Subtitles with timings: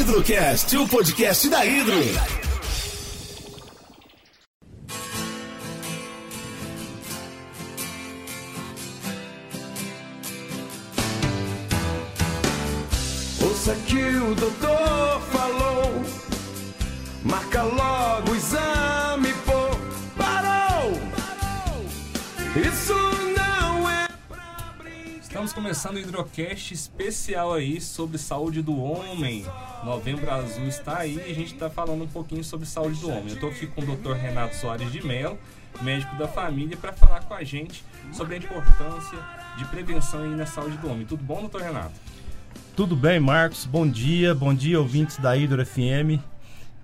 [0.00, 2.39] Hidrocast, o podcast da Hidro.
[25.50, 29.44] Estamos começando o Hidrocast especial aí sobre saúde do homem.
[29.84, 33.30] Novembro Azul está aí e a gente está falando um pouquinho sobre saúde do homem.
[33.30, 34.12] Eu estou aqui com o Dr.
[34.12, 35.36] Renato Soares de Mello,
[35.82, 39.18] médico da família, para falar com a gente sobre a importância
[39.58, 41.04] de prevenção aí na saúde do homem.
[41.04, 41.94] Tudo bom, doutor Renato?
[42.76, 43.66] Tudo bem, Marcos?
[43.66, 46.22] Bom dia, bom dia, ouvintes da Hidro FM.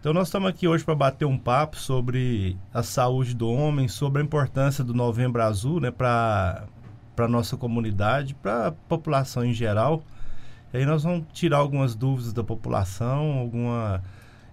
[0.00, 4.22] Então, nós estamos aqui hoje para bater um papo sobre a saúde do homem, sobre
[4.22, 6.64] a importância do Novembro Azul né, para
[7.24, 10.04] a nossa comunidade, para a população em geral.
[10.72, 14.02] E aí, nós vamos tirar algumas dúvidas da população, alguma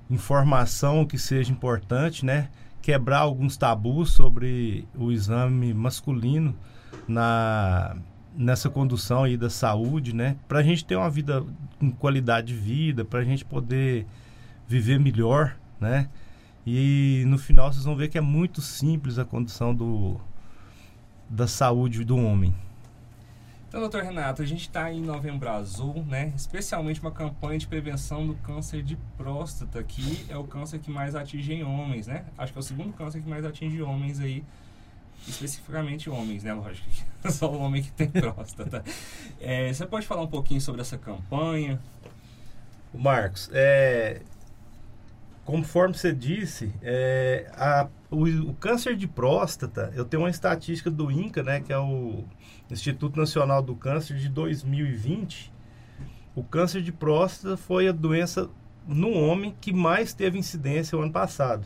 [0.09, 2.49] informação que seja importante, né?
[2.81, 6.55] Quebrar alguns tabus sobre o exame masculino
[7.07, 7.95] na
[8.35, 10.35] nessa condução aí da saúde, né?
[10.47, 11.45] Para a gente ter uma vida
[11.79, 14.07] com qualidade de vida, para a gente poder
[14.67, 16.09] viver melhor, né?
[16.65, 20.19] E no final vocês vão ver que é muito simples a condução do,
[21.33, 22.53] da saúde do homem.
[23.67, 26.31] Então, doutor Renato, a gente está em Novembro Azul, né?
[26.35, 31.15] Especialmente uma campanha de prevenção do câncer de próstata, que é o câncer que mais
[31.15, 32.23] atinge em homens, né?
[32.37, 34.43] Acho que é o segundo câncer que mais atinge homens aí,
[35.27, 36.53] especificamente homens, né?
[36.53, 38.83] Lógico, que só o homem que tem próstata.
[39.41, 41.81] É, você pode falar um pouquinho sobre essa campanha?
[42.93, 44.21] Marcos, é,
[45.43, 51.11] conforme você disse, é, a, o, o, câncer de próstata, eu tenho uma estatística do
[51.11, 52.23] INCA, né, que é o
[52.69, 55.51] Instituto Nacional do Câncer de 2020.
[56.35, 58.49] O câncer de próstata foi a doença
[58.87, 61.65] no homem que mais teve incidência o ano passado.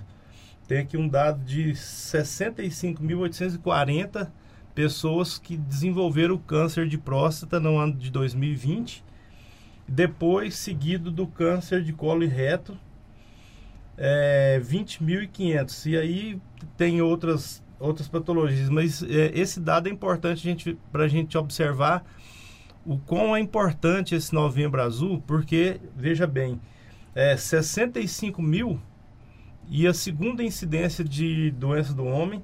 [0.68, 4.30] Tem aqui um dado de 65.840
[4.76, 9.06] pessoas que desenvolveram o câncer de próstata no ano de 2020
[9.88, 12.78] depois seguido do câncer de colo e reto,
[13.98, 15.92] é, 20.500.
[15.92, 16.42] E aí
[16.78, 22.06] tem outras, outras patologias, mas é, esse dado é importante para a gente observar
[22.86, 26.62] o quão é importante esse novembro azul, porque, veja bem,
[27.14, 28.80] é 65 mil
[29.68, 32.42] e a segunda incidência de doença do homem,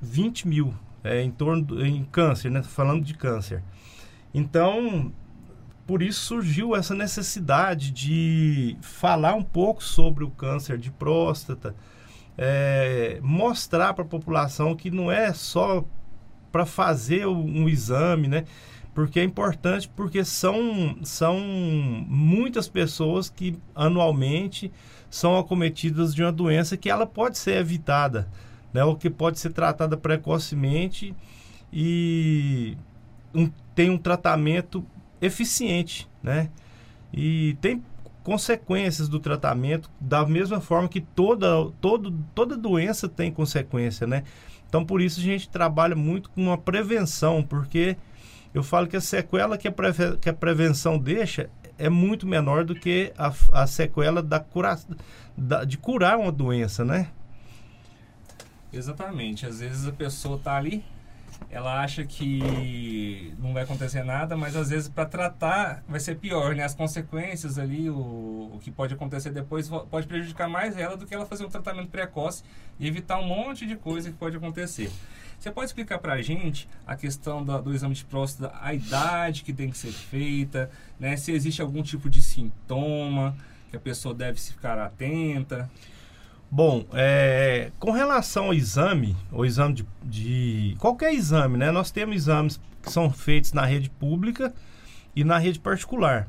[0.00, 2.62] 20 mil, é, em torno do, em câncer, né?
[2.62, 3.62] Falando de câncer.
[4.32, 5.12] Então,
[5.90, 11.74] por isso surgiu essa necessidade de falar um pouco sobre o câncer de próstata,
[12.38, 15.84] é, mostrar para a população que não é só
[16.52, 18.44] para fazer um exame, né?
[18.94, 24.70] Porque é importante, porque são, são muitas pessoas que anualmente
[25.10, 28.28] são acometidas de uma doença que ela pode ser evitada,
[28.72, 28.84] né?
[28.84, 31.16] Ou que pode ser tratada precocemente
[31.72, 32.76] e
[33.34, 34.86] um, tem um tratamento
[35.20, 36.50] eficiente, né?
[37.12, 37.82] E tem
[38.22, 44.24] consequências do tratamento da mesma forma que toda, todo, toda doença tem consequência, né?
[44.68, 47.96] Então por isso a gente trabalha muito com a prevenção, porque
[48.54, 52.64] eu falo que a sequela que a, preve, que a prevenção deixa é muito menor
[52.64, 54.78] do que a, a sequela da cura,
[55.36, 57.08] da, de curar uma doença, né?
[58.72, 59.46] Exatamente.
[59.46, 60.84] Às vezes a pessoa está ali
[61.48, 66.54] ela acha que não vai acontecer nada, mas às vezes para tratar vai ser pior,
[66.54, 66.62] né?
[66.62, 71.14] As consequências ali, o, o que pode acontecer depois pode prejudicar mais ela do que
[71.14, 72.44] ela fazer um tratamento precoce
[72.78, 74.90] e evitar um monte de coisa que pode acontecer.
[75.38, 79.54] Você pode explicar para a gente a questão do exame de próstata, a idade que
[79.54, 81.16] tem que ser feita, né?
[81.16, 83.34] Se existe algum tipo de sintoma
[83.70, 85.70] que a pessoa deve ficar atenta?
[86.52, 91.70] Bom, é, com relação ao exame, o exame de, de, qualquer exame, né?
[91.70, 94.52] Nós temos exames que são feitos na rede pública
[95.14, 96.28] e na rede particular.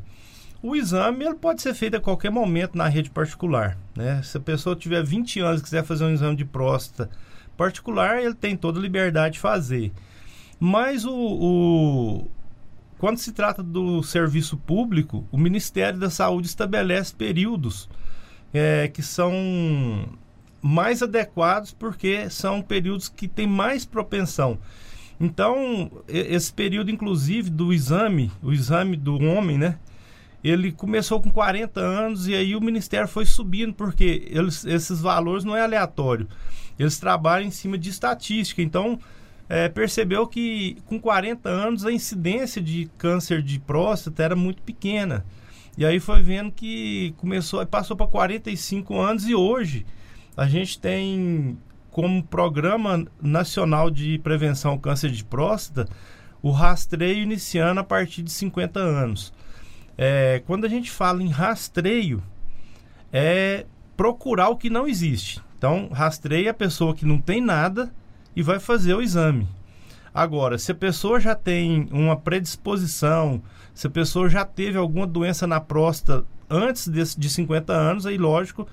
[0.62, 4.22] O exame ele pode ser feito a qualquer momento na rede particular, né?
[4.22, 7.10] Se a pessoa tiver 20 anos e quiser fazer um exame de próstata
[7.58, 9.92] particular, ele tem toda a liberdade de fazer.
[10.60, 12.28] Mas o, o
[13.00, 17.90] quando se trata do serviço público, o Ministério da Saúde estabelece períodos
[18.54, 20.08] é, que são
[20.62, 24.60] mais adequados porque são períodos que têm mais propensão.
[25.20, 29.78] Então, esse período, inclusive, do exame, o exame do homem, né?
[30.44, 35.44] Ele começou com 40 anos e aí o Ministério foi subindo, porque eles, esses valores
[35.44, 36.28] não é aleatório.
[36.80, 38.64] Eles trabalham em cima de estatística.
[38.64, 38.98] Então,
[39.48, 45.24] é, percebeu que com 40 anos a incidência de câncer de próstata era muito pequena.
[45.78, 49.86] E aí foi vendo que começou, passou para 45 anos e hoje
[50.36, 51.58] a gente tem
[51.90, 55.88] como Programa Nacional de Prevenção ao Câncer de Próstata
[56.42, 59.34] o rastreio iniciando a partir de 50 anos.
[59.98, 62.24] É, quando a gente fala em rastreio,
[63.14, 63.66] é
[63.96, 65.42] procurar o que não existe.
[65.58, 67.94] Então, rastreia a pessoa que não tem nada
[68.36, 69.48] e vai fazer o exame.
[70.14, 73.42] Agora, se a pessoa já tem uma predisposição,
[73.74, 78.18] se a pessoa já teve alguma doença na próstata antes de, de 50 anos, aí
[78.18, 78.68] lógico,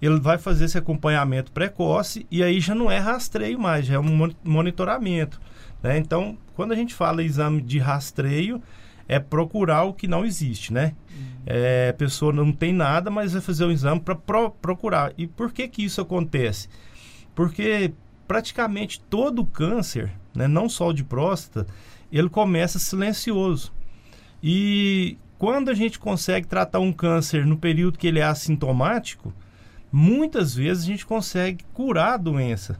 [0.00, 3.98] ele vai fazer esse acompanhamento precoce e aí já não é rastreio mais, já é
[3.98, 5.40] um monitoramento.
[5.82, 5.98] Né?
[5.98, 8.62] Então, quando a gente fala exame de rastreio,
[9.06, 10.94] é procurar o que não existe, né?
[11.10, 11.26] Uhum.
[11.46, 15.14] É, a pessoa não tem nada, mas vai fazer o exame para pro, procurar.
[15.16, 16.68] E por que que isso acontece?
[17.34, 17.92] Porque
[18.26, 21.66] praticamente todo câncer, né, não só o de próstata,
[22.12, 23.72] ele começa silencioso.
[24.42, 29.32] E quando a gente consegue tratar um câncer no período que ele é assintomático,
[29.90, 32.78] muitas vezes a gente consegue curar a doença,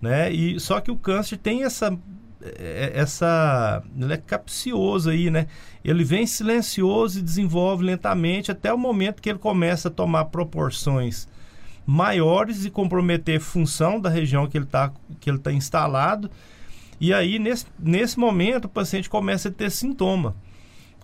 [0.00, 0.30] né?
[0.30, 1.96] E só que o câncer tem essa
[2.42, 5.46] é, essa ele é capcioso aí, né?
[5.84, 11.28] Ele vem silencioso e desenvolve lentamente até o momento que ele começa a tomar proporções
[11.84, 16.30] maiores e comprometer função da região que ele está que ele tá instalado.
[17.00, 20.34] E aí nesse, nesse momento o paciente começa a ter sintoma.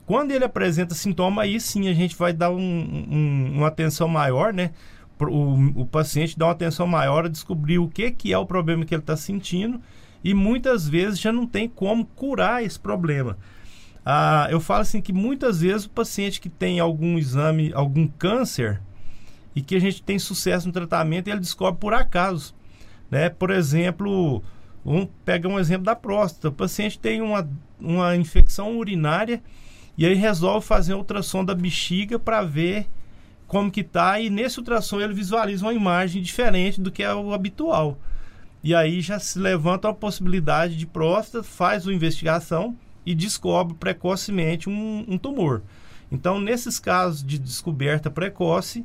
[0.06, 4.52] Quando ele apresenta sintoma, aí sim a gente vai dar um, um, uma atenção maior,
[4.52, 4.72] né?
[5.20, 8.84] O, o paciente dá uma atenção maior a descobrir o que, que é o problema
[8.84, 9.80] que ele está sentindo
[10.24, 13.38] e muitas vezes já não tem como curar esse problema.
[14.04, 18.80] Ah, eu falo assim que muitas vezes o paciente que tem algum exame, algum câncer
[19.54, 22.54] e que a gente tem sucesso no tratamento, ele descobre por acaso.
[23.10, 23.28] Né?
[23.28, 24.42] Por exemplo,
[24.84, 26.48] um, pega um exemplo da próstata.
[26.48, 27.48] O paciente tem uma,
[27.78, 29.42] uma infecção urinária
[30.02, 32.88] e aí resolve fazer um ultrassom da bexiga para ver
[33.46, 37.32] como que tá e nesse ultrassom ele visualiza uma imagem diferente do que é o
[37.32, 37.96] habitual.
[38.64, 42.76] E aí já se levanta a possibilidade de próstata, faz uma investigação
[43.06, 45.62] e descobre precocemente um, um tumor.
[46.10, 48.84] Então, nesses casos de descoberta precoce,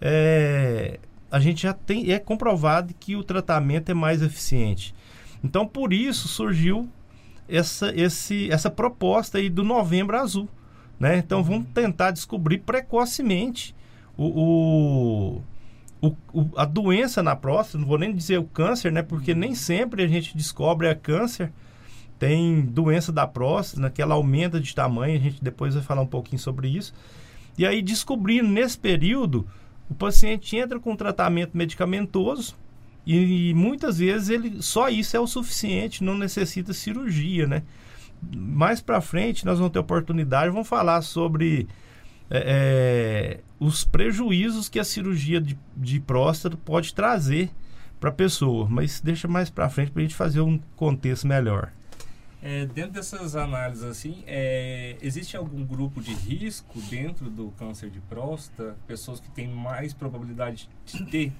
[0.00, 0.98] é,
[1.30, 4.92] a gente já tem é comprovado que o tratamento é mais eficiente.
[5.44, 6.90] Então, por isso surgiu
[7.48, 10.48] essa, esse, essa proposta aí do Novembro Azul.
[10.98, 11.18] Né?
[11.18, 13.74] Então, vamos tentar descobrir precocemente
[14.16, 15.42] o, o
[16.32, 19.02] o, a doença na próstata, não vou nem dizer o câncer, né?
[19.02, 21.52] Porque nem sempre a gente descobre a câncer.
[22.18, 26.00] Tem doença da próstata, né, que ela aumenta de tamanho, a gente depois vai falar
[26.00, 26.94] um pouquinho sobre isso.
[27.58, 29.46] E aí, descobrindo nesse período,
[29.88, 32.56] o paciente entra com tratamento medicamentoso
[33.04, 37.62] e, e muitas vezes ele só isso é o suficiente, não necessita cirurgia, né?
[38.34, 41.68] Mais para frente nós vamos ter oportunidade, vamos falar sobre
[42.30, 47.50] é, é, os prejuízos que a cirurgia de, de próstata pode trazer
[48.00, 48.66] para a pessoa.
[48.68, 51.72] Mas deixa mais para frente para a gente fazer um contexto melhor.
[52.42, 57.98] É, dentro dessas análises, assim, é, existe algum grupo de risco dentro do câncer de
[58.00, 58.76] próstata?
[58.86, 61.32] Pessoas que têm mais probabilidade de ter?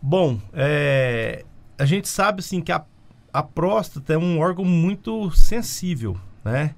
[0.00, 1.44] Bom, é,
[1.76, 2.84] a gente sabe assim que a,
[3.32, 6.74] a próstata é um órgão muito sensível, né?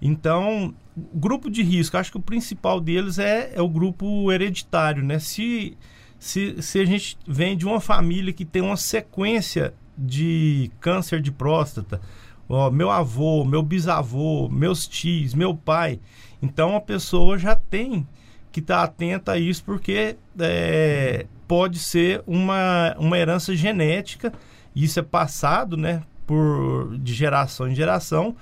[0.00, 0.74] Então,
[1.14, 5.18] grupo de risco, acho que o principal deles é, é o grupo hereditário, né?
[5.18, 5.76] Se,
[6.18, 11.32] se, se a gente vem de uma família que tem uma sequência de câncer de
[11.32, 12.00] próstata,
[12.48, 16.00] ó, meu avô, meu bisavô, meus tios, meu pai,
[16.40, 18.06] então a pessoa já tem
[18.52, 24.32] que estar tá atenta a isso porque é, pode ser uma, uma herança genética,
[24.74, 28.36] isso é passado, né, por de geração em geração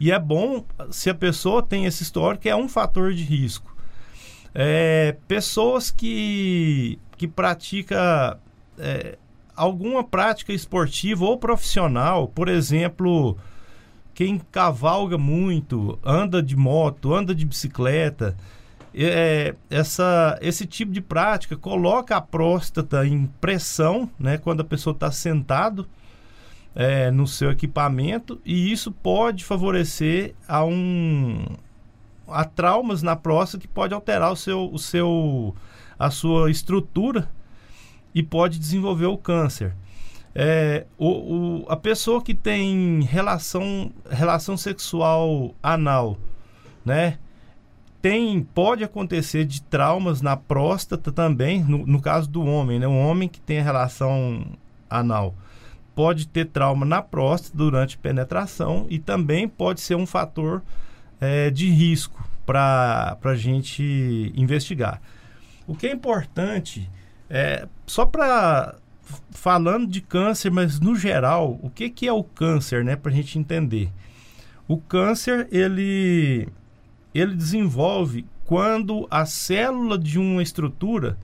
[0.00, 3.76] e é bom se a pessoa tem esse histórico, é um fator de risco.
[4.54, 8.40] É, pessoas que, que pratica
[8.78, 9.18] é,
[9.54, 13.36] alguma prática esportiva ou profissional, por exemplo,
[14.14, 18.34] quem cavalga muito, anda de moto, anda de bicicleta,
[18.94, 24.92] é, essa, esse tipo de prática coloca a próstata em pressão, né, quando a pessoa
[24.92, 25.88] está sentado
[26.74, 31.44] é, no seu equipamento e isso pode favorecer a um
[32.28, 35.54] a traumas na próstata que pode alterar o seu, o seu
[35.98, 37.28] a sua estrutura
[38.14, 39.74] e pode desenvolver o câncer.
[40.34, 46.16] É, o, o, a pessoa que tem relação, relação sexual anal,
[46.84, 47.18] né?
[48.00, 52.88] Tem, pode acontecer de traumas na próstata também, no, no caso do homem, né?
[52.88, 54.46] Um homem que tem relação
[54.88, 55.34] anal
[55.94, 60.62] pode ter trauma na próstata durante penetração e também pode ser um fator
[61.20, 65.00] é, de risco para a gente investigar.
[65.66, 66.90] O que é importante
[67.28, 68.76] é só para
[69.30, 73.14] falando de câncer, mas no geral, o que, que é o câncer, né, para a
[73.14, 73.90] gente entender?
[74.66, 76.48] O câncer ele
[77.14, 81.18] ele desenvolve quando a célula de uma estrutura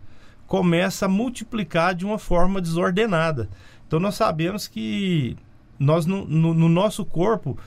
[0.46, 3.48] começa a multiplicar de uma forma desordenada.
[3.86, 5.36] Então nós sabemos que
[5.78, 7.58] nós no, no, no nosso corpo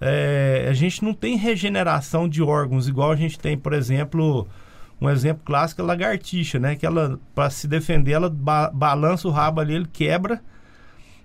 [0.00, 4.46] é, a gente não tem regeneração de órgãos igual a gente tem, por exemplo,
[5.00, 6.76] um exemplo clássico é a lagartixa, né?
[6.76, 10.40] Que ela, para se defender, ela ba balança o rabo ali, ele quebra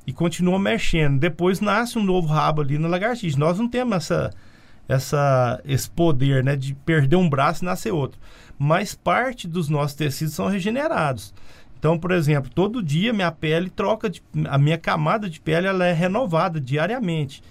[0.05, 1.19] e continua mexendo.
[1.19, 3.37] Depois nasce um novo rabo ali na lagartixa.
[3.37, 4.31] Nós não temos essa,
[4.87, 6.55] essa, esse poder, né?
[6.55, 8.19] De perder um braço e nascer outro.
[8.57, 11.33] Mas parte dos nossos tecidos são regenerados.
[11.77, 15.85] Então, por exemplo, todo dia minha pele troca, de, a minha camada de pele ela
[15.85, 17.43] é renovada diariamente.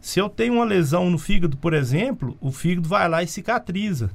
[0.00, 4.10] Se eu tenho uma lesão no fígado, por exemplo, o fígado vai lá e cicatriza,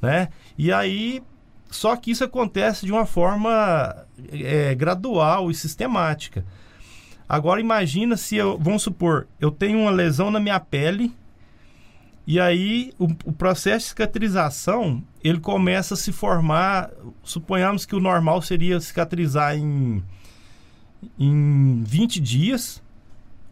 [0.00, 0.28] né?
[0.58, 1.22] E aí,
[1.70, 6.44] só que isso acontece de uma forma é, gradual e sistemática.
[7.28, 11.12] Agora imagina se eu, vamos supor, eu tenho uma lesão na minha pele
[12.26, 16.90] e aí o, o, processo de cicatrização ele começa a se formar.
[17.22, 20.02] Suponhamos que o normal seria cicatrizar em,
[21.18, 22.82] em 20 dias.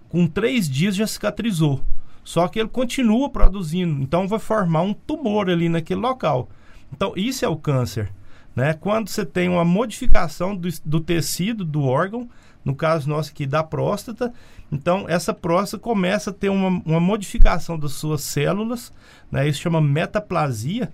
[0.09, 1.83] Com 3 dias já cicatrizou.
[2.23, 4.03] Só que ele continua produzindo.
[4.03, 6.49] Então vai formar um tumor ali naquele local.
[6.93, 8.12] Então isso é o câncer.
[8.55, 8.75] Né?
[8.75, 12.29] Quando você tem uma modificação do, do tecido do órgão,
[12.65, 14.33] no caso nosso aqui da próstata,
[14.73, 18.93] então, essa próstata começa a ter uma, uma modificação das suas células,
[19.31, 19.49] né?
[19.49, 20.93] Isso chama metaplasia.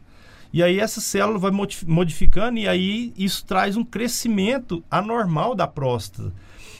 [0.52, 1.50] E aí essa célula vai
[1.86, 6.32] modificando e aí isso traz um crescimento anormal da próstata.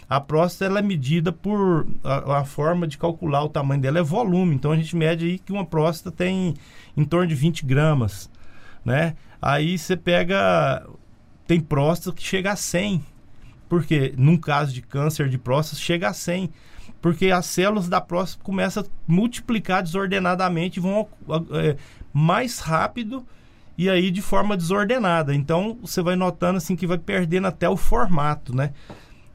[0.09, 4.03] A próstata ela é medida por a, a, forma de calcular o tamanho dela é
[4.03, 4.55] volume.
[4.55, 6.55] Então a gente mede aí que uma próstata tem
[6.97, 8.31] em torno de 20 gramas,
[8.85, 9.17] né?
[9.43, 10.87] Aí você pega
[11.47, 13.05] tem próstata que chega a 100.
[13.69, 16.50] Porque num caso de câncer de próstata chega a 100
[17.06, 21.06] porque as células da próstata começam a multiplicar desordenadamente, vão
[21.52, 21.76] é,
[22.12, 23.25] mais rápido
[23.78, 25.32] e aí de forma desordenada.
[25.32, 28.72] Então você vai notando assim que vai perdendo até o formato, né?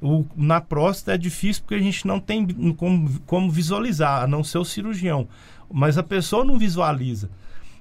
[0.01, 4.43] O, na próstata é difícil porque a gente não tem como, como visualizar, a não
[4.43, 5.29] ser o cirurgião.
[5.71, 7.29] Mas a pessoa não visualiza.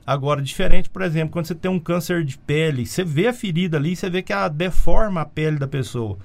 [0.06, 3.76] Agora, diferente, por exemplo, quando você tem um câncer de pele, você vê a ferida
[3.76, 6.16] ali, você vê que ela deforma a pele da pessoa.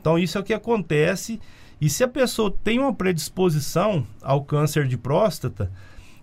[0.00, 1.38] Então, isso é o que acontece
[1.80, 5.70] e se a pessoa tem uma predisposição ao câncer de próstata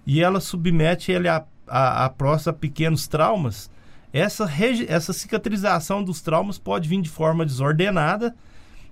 [0.05, 3.69] e ela submete ele a, a, a próstata a pequenos traumas,
[4.13, 4.49] essa,
[4.87, 8.35] essa cicatrização dos traumas pode vir de forma desordenada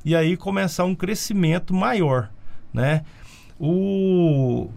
[0.03, 2.29] e aí começar um crescimento maior,
[2.73, 3.03] né?
[3.59, 4.69] O,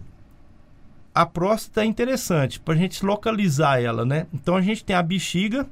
[1.13, 4.27] a próstata é interessante para a gente localizar ela, né?
[4.33, 5.67] Então a gente tem a bexiga,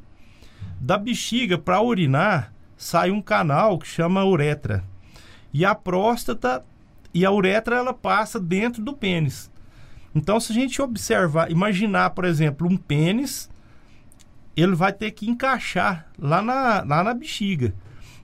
[0.79, 4.83] da bexiga para urinar sai um canal que chama uretra.
[5.53, 6.63] E a próstata
[7.13, 9.49] e a uretra ela passa dentro do pênis.
[10.13, 13.49] Então, se a gente observar, imaginar, por exemplo, um pênis,
[14.55, 17.73] ele vai ter que encaixar lá na, lá na bexiga.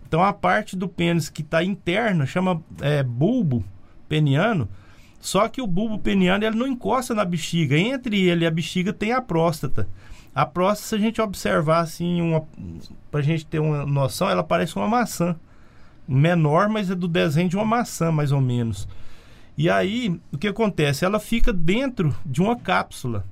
[0.08, 3.64] Então, a parte do pênis que está interna chama é, bulbo
[4.08, 4.70] peniano.
[5.20, 7.78] Só que o bulbo peniano ele não encosta na bexiga.
[7.78, 9.88] Entre ele e a bexiga tem a próstata.
[10.36, 12.20] A próstata, se a gente observar assim,
[13.10, 15.36] para a gente ter uma noção, ela parece uma maçã
[16.08, 18.88] menor, mas é do desenho de uma maçã, mais ou menos.
[19.58, 21.06] E aí, o que acontece?
[21.06, 23.24] Ela fica dentro de uma cápsula.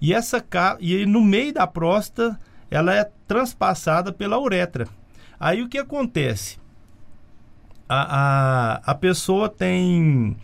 [0.00, 0.44] E essa
[0.80, 2.38] e aí, no meio da próstata,
[2.70, 4.86] ela é transpassada pela uretra.
[5.38, 6.58] Aí o que acontece?
[7.88, 10.36] A, a, a pessoa tem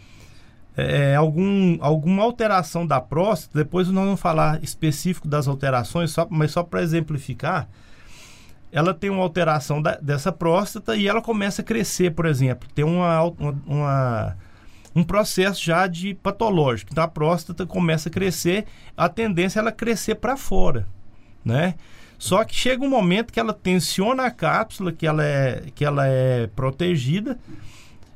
[0.77, 6.53] é, algum, alguma alteração da próstata, depois nós vamos falar específico das alterações, só, mas
[6.53, 7.69] só para exemplificar,
[8.75, 12.69] ela tem uma alteração da, dessa próstata e ela começa a crescer, por exemplo.
[12.75, 14.37] Tem uma, uma, uma,
[14.97, 16.91] um processo já de patológico.
[16.91, 18.67] Então a próstata começa a crescer,
[18.97, 20.89] a tendência é ela crescer para fora,
[21.45, 21.77] né?
[22.19, 26.09] Só que chega um momento que ela tensiona a cápsula, que ela é, que ela
[26.09, 27.39] é protegida,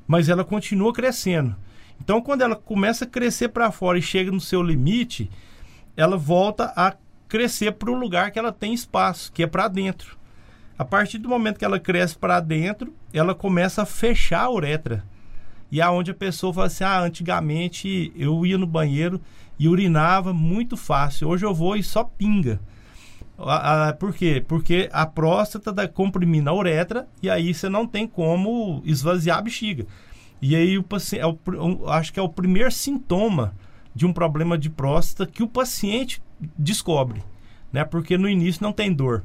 [0.09, 1.55] mas ela continua crescendo.
[2.01, 5.31] Então, quando ela começa a crescer para fora e chega no seu limite,
[5.97, 6.97] ela volta a
[7.29, 10.18] crescer para o lugar que ela tem espaço, que é para dentro.
[10.79, 15.05] A partir do momento que ela cresce para dentro, ela começa a fechar a uretra.
[15.73, 19.21] E aonde é a pessoa fala assim: ah, antigamente eu ia no banheiro
[19.59, 21.29] e urinava muito fácil.
[21.29, 22.61] Hoje eu vou e só pinga.
[23.37, 24.43] Ah, por quê?
[24.47, 29.43] Porque a próstata está comprimindo a uretra e aí você não tem como esvaziar a
[29.43, 29.85] bexiga.
[30.41, 33.55] E aí o paciente, é o, acho que é o primeiro sintoma
[33.95, 36.23] de um problema de próstata que o paciente
[36.57, 37.23] descobre.
[37.73, 37.85] né?
[37.85, 39.25] Porque no início não tem dor.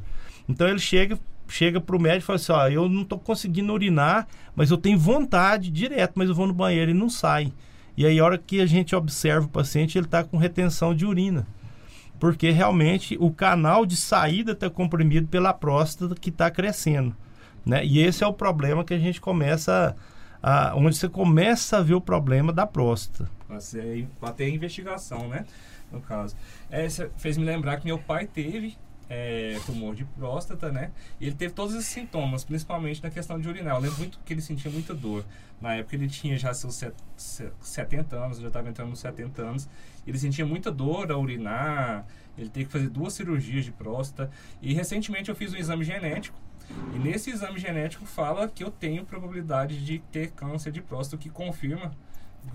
[0.49, 4.27] Então ele chega chega pro médico e fala assim, ó, eu não tô conseguindo urinar,
[4.55, 7.53] mas eu tenho vontade direto, mas eu vou no banheiro e não sai.
[7.95, 11.05] E aí a hora que a gente observa o paciente, ele está com retenção de
[11.05, 11.45] urina.
[12.19, 17.15] Porque realmente o canal de saída está comprimido pela próstata que está crescendo.
[17.65, 17.85] Né?
[17.85, 19.95] E esse é o problema que a gente começa
[20.41, 23.29] a, onde você começa a ver o problema da próstata.
[24.19, 25.45] Para ter investigação, né?
[25.91, 26.35] No caso.
[26.69, 28.75] É, fez me lembrar que meu pai teve
[29.13, 30.91] é, tumor de próstata, né?
[31.19, 33.75] E ele teve todos esses sintomas, principalmente na questão de urinar.
[33.75, 35.23] Eu lembro muito que ele sentia muita dor.
[35.61, 36.83] Na época ele tinha já seus
[37.15, 39.69] 70 anos, já estava entrando nos 70 anos.
[40.05, 44.31] Ele sentia muita dor a urinar, ele teve que fazer duas cirurgias de próstata.
[44.61, 46.37] E recentemente eu fiz um exame genético.
[46.95, 51.19] E nesse exame genético fala que eu tenho probabilidade de ter câncer de próstata, o
[51.19, 51.91] que confirma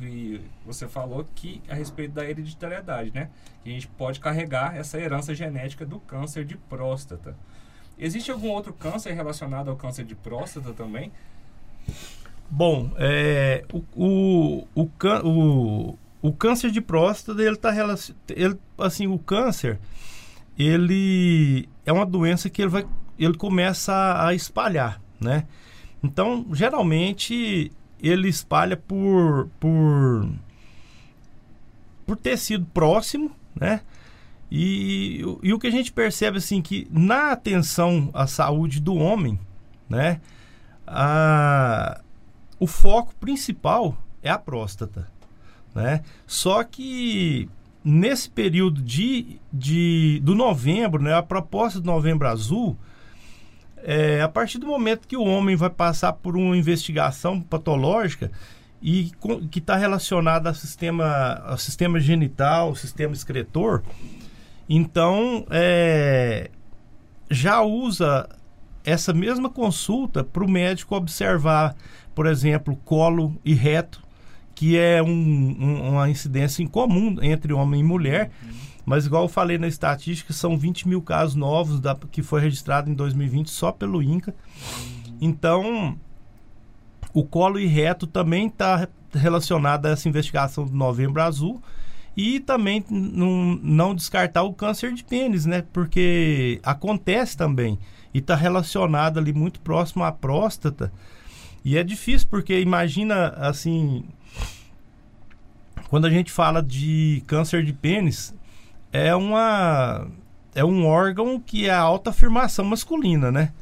[0.01, 3.31] e você falou que a respeito da hereditariedade, né?
[3.63, 7.37] Que a gente pode carregar essa herança genética do câncer de próstata.
[7.99, 11.11] Existe algum outro câncer relacionado ao câncer de próstata também?
[12.49, 17.75] Bom, é, o, o, o, o, câncer de próstata, ele está
[18.29, 19.79] ele, assim, o câncer,
[20.59, 22.87] ele é uma doença que ele vai,
[23.19, 25.47] ele começa a espalhar, né?
[26.03, 30.29] Então, geralmente, ele espalha por, por,
[32.07, 33.81] por ter sido próximo, né?
[34.51, 39.39] E, e o que a gente percebe assim que na atenção à saúde do homem,
[39.89, 40.21] né?
[40.87, 42.01] A,
[42.59, 45.07] o foco principal é a próstata,
[45.75, 46.03] né?
[46.27, 47.49] Só que
[47.85, 51.15] nesse período de, de do novembro, né?
[51.15, 52.77] A proposta do Novembro Azul
[53.85, 58.31] é, a partir do momento que o homem vai passar por uma investigação patológica
[58.81, 63.83] e com, que está relacionada ao sistema, ao sistema genital, ao sistema excretor,
[64.69, 66.51] então é,
[67.31, 68.29] já usa
[68.85, 71.75] essa mesma consulta para o médico observar,
[72.15, 74.03] por exemplo, colo e reto,
[74.55, 78.31] que é um, um, uma incidência incomum entre homem e mulher.
[78.43, 82.41] Uhum mas, igual eu falei na estatística, são 20 mil casos novos da, que foi
[82.41, 84.35] registrado em 2020 só pelo INCA.
[85.21, 85.95] Então,
[87.13, 91.63] o colo e reto também está relacionado a essa investigação do Novembro Azul.
[92.17, 95.63] E também não, não descartar o câncer de pênis, né?
[95.71, 97.79] Porque acontece também.
[98.15, 100.91] E está relacionado ali muito próximo à próstata.
[101.63, 104.03] E é difícil, porque imagina assim.
[105.91, 108.35] Quando a gente fala de câncer de pênis,
[108.93, 110.07] é uma
[110.55, 113.53] é um órgão que é a alta afirmação masculina, né?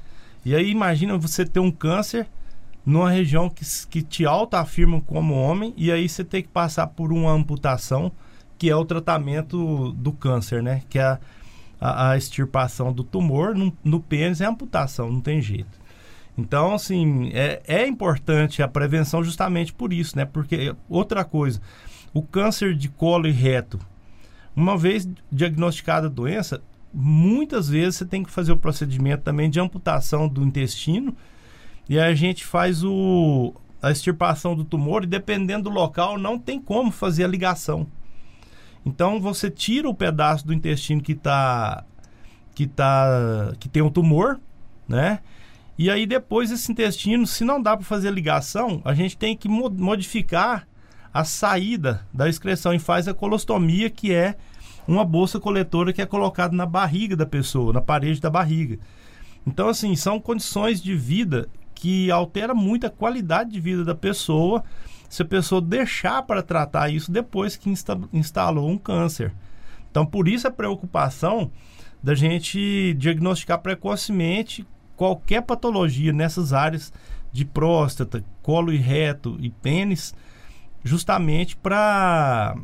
[0.44, 2.26] E aí imagina você ter um câncer
[2.84, 6.86] numa região que, que te alta afirma como homem e aí você tem que passar
[6.86, 8.12] por uma amputação
[8.56, 10.82] que é o tratamento do câncer, né?
[10.88, 11.18] Que é a,
[11.80, 15.86] a, a extirpação do tumor no, no pênis é amputação, não tem jeito.
[16.38, 20.24] Então, assim, é, é importante a prevenção justamente por isso, né?
[20.24, 21.60] Porque outra coisa,
[22.12, 23.78] o câncer de colo e reto,
[24.56, 29.60] uma vez diagnosticada a doença, muitas vezes você tem que fazer o procedimento também de
[29.60, 31.14] amputação do intestino
[31.88, 36.58] e a gente faz o, a extirpação do tumor e dependendo do local não tem
[36.58, 37.86] como fazer a ligação.
[38.84, 41.84] Então você tira o pedaço do intestino que tá
[42.54, 44.40] que tá que tem um tumor,
[44.88, 45.20] né?
[45.78, 49.36] E aí depois esse intestino, se não dá para fazer a ligação, a gente tem
[49.36, 50.66] que modificar
[51.12, 54.36] a saída da excreção e faz a colostomia, que é
[54.86, 58.78] uma bolsa coletora que é colocada na barriga da pessoa, na parede da barriga.
[59.46, 64.64] Então, assim, são condições de vida que altera muito a qualidade de vida da pessoa
[65.08, 69.32] se a pessoa deixar para tratar isso depois que insta instalou um câncer.
[69.90, 71.50] Então, por isso a preocupação
[72.02, 74.66] da gente diagnosticar precocemente
[74.96, 76.92] qualquer patologia nessas áreas
[77.32, 80.14] de próstata, colo e reto e pênis,
[80.86, 82.56] justamente para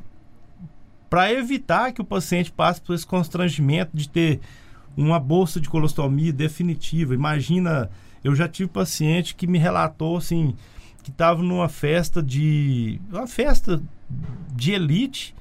[1.10, 4.40] para evitar que o paciente passe por esse constrangimento de ter
[4.96, 7.14] uma bolsa de colostomia definitiva.
[7.14, 7.90] Imagina,
[8.24, 10.54] eu já tive paciente que me relatou assim
[11.02, 13.82] que estava numa festa de uma festa
[14.54, 15.34] de elite,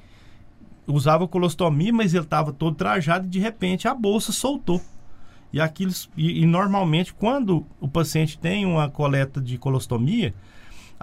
[0.86, 4.82] usava colostomia, mas ele estava todo trajado e de repente a bolsa soltou.
[5.52, 10.34] E aquilo e, e normalmente quando o paciente tem uma coleta de colostomia,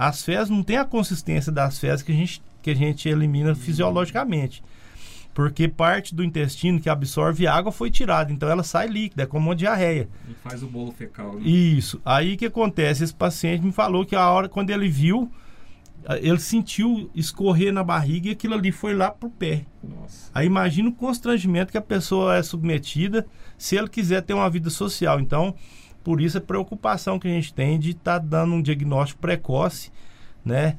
[0.02, 3.54] as fezes não têm a consistência das fezes que a gente, que a gente elimina
[3.54, 4.64] fisiologicamente.
[5.34, 9.50] Porque parte do intestino que absorve água foi tirada, então ela sai líquida, é como
[9.50, 10.08] uma diarreia.
[10.30, 11.36] E faz o bolo fecal.
[11.36, 11.42] Né?
[11.50, 12.02] Isso.
[12.06, 13.04] Aí que acontece?
[13.04, 15.30] Esse paciente me falou que a hora quando ele viu
[16.22, 19.66] ele sentiu escorrer na barriga e aquilo ali foi lá pro pé.
[19.84, 20.32] Nossa.
[20.34, 24.70] Aí imagina o constrangimento que a pessoa é submetida se ele quiser ter uma vida
[24.70, 25.20] social.
[25.20, 25.54] Então,
[26.04, 29.92] por isso a preocupação que a gente tem de estar tá dando um diagnóstico precoce,
[30.44, 30.78] né?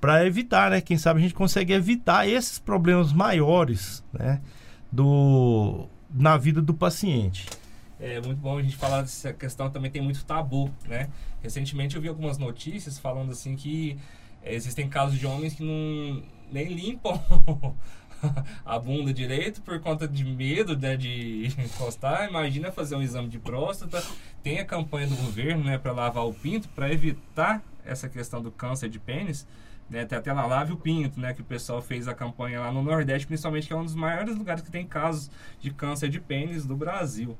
[0.00, 0.80] Para evitar, né?
[0.80, 4.40] Quem sabe a gente consegue evitar esses problemas maiores, né?
[4.90, 7.46] Do, na vida do paciente.
[7.98, 11.08] É muito bom a gente falar dessa questão, também tem muito tabu, né?
[11.42, 13.96] Recentemente eu vi algumas notícias falando assim que
[14.42, 17.20] é, existem casos de homens que não nem limpam
[18.64, 22.28] a bunda direito por conta de medo né, de encostar.
[22.28, 24.02] Imagina fazer um exame de próstata.
[24.42, 28.50] Tem a campanha do governo né, para lavar o pinto, para evitar essa questão do
[28.50, 29.46] câncer de pênis.
[29.88, 32.72] Né, tem até lá Lave o Pinto, né, que o pessoal fez a campanha lá
[32.72, 36.18] no Nordeste, principalmente, que é um dos maiores lugares que tem casos de câncer de
[36.18, 37.38] pênis do Brasil.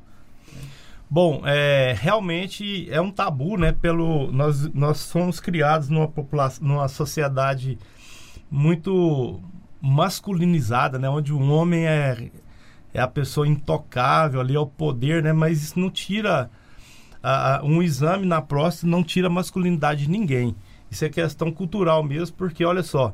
[1.08, 3.72] Bom, é, realmente é um tabu, né?
[3.72, 7.78] Pelo nós nós somos criados numa população, numa sociedade
[8.50, 9.40] muito
[9.86, 11.08] masculinizada, né?
[11.08, 12.30] Onde o homem é
[12.92, 15.32] é a pessoa intocável ali, é o poder, né?
[15.32, 16.50] Mas isso não tira
[17.22, 20.56] a, a, um exame na próstata não tira a masculinidade de ninguém.
[20.90, 23.12] Isso é questão cultural mesmo, porque olha só,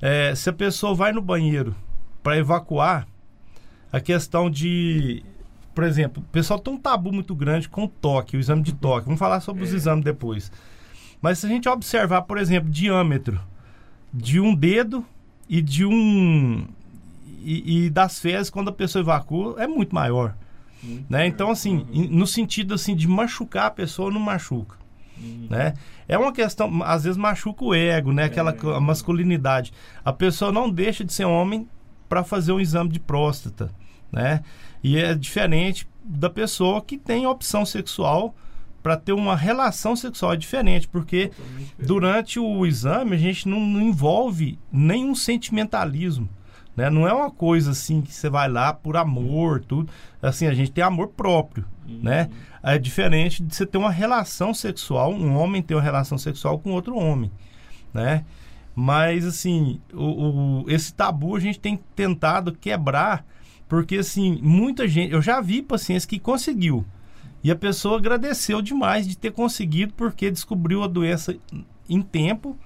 [0.00, 1.74] é, se a pessoa vai no banheiro
[2.22, 3.06] para evacuar,
[3.92, 5.22] a questão de
[5.74, 8.74] por exemplo, o pessoal tem um tabu muito grande com o toque, o exame de
[8.74, 9.06] toque.
[9.06, 9.64] Vamos falar sobre é.
[9.64, 10.52] os exames depois.
[11.20, 13.40] Mas se a gente observar, por exemplo, diâmetro
[14.12, 15.06] de um dedo
[15.48, 16.66] e de um.
[17.44, 20.34] E, e das fezes, quando a pessoa evacua, é muito maior.
[20.82, 21.04] Uhum.
[21.08, 21.26] Né?
[21.26, 22.08] Então, assim, uhum.
[22.10, 24.76] no sentido assim, de machucar a pessoa, não machuca.
[25.18, 25.48] Uhum.
[25.50, 25.74] Né?
[26.08, 28.24] É uma questão, às vezes machuca o ego, né?
[28.24, 28.80] Aquela é.
[28.80, 29.72] masculinidade.
[30.04, 31.68] A pessoa não deixa de ser homem
[32.08, 33.70] para fazer um exame de próstata,
[34.10, 34.42] né?
[34.82, 38.34] E é diferente da pessoa que tem opção sexual
[38.82, 41.30] para ter uma relação sexual diferente, porque
[41.78, 46.28] durante o exame a gente não, não, envolve nenhum sentimentalismo.
[46.76, 46.90] Né?
[46.90, 49.92] Não é uma coisa assim que você vai lá por amor, tudo.
[50.20, 51.64] Assim, a gente tem amor próprio.
[51.86, 52.00] Uhum.
[52.02, 52.30] Né?
[52.62, 56.72] É diferente de você ter uma relação sexual, um homem ter uma relação sexual com
[56.72, 57.30] outro homem.
[57.92, 58.24] Né?
[58.74, 63.24] Mas, assim, o, o esse tabu a gente tem tentado quebrar
[63.68, 65.12] porque, assim, muita gente.
[65.12, 66.84] Eu já vi pacientes que conseguiu.
[67.42, 71.36] E a pessoa agradeceu demais de ter conseguido, porque descobriu a doença
[71.88, 72.56] em tempo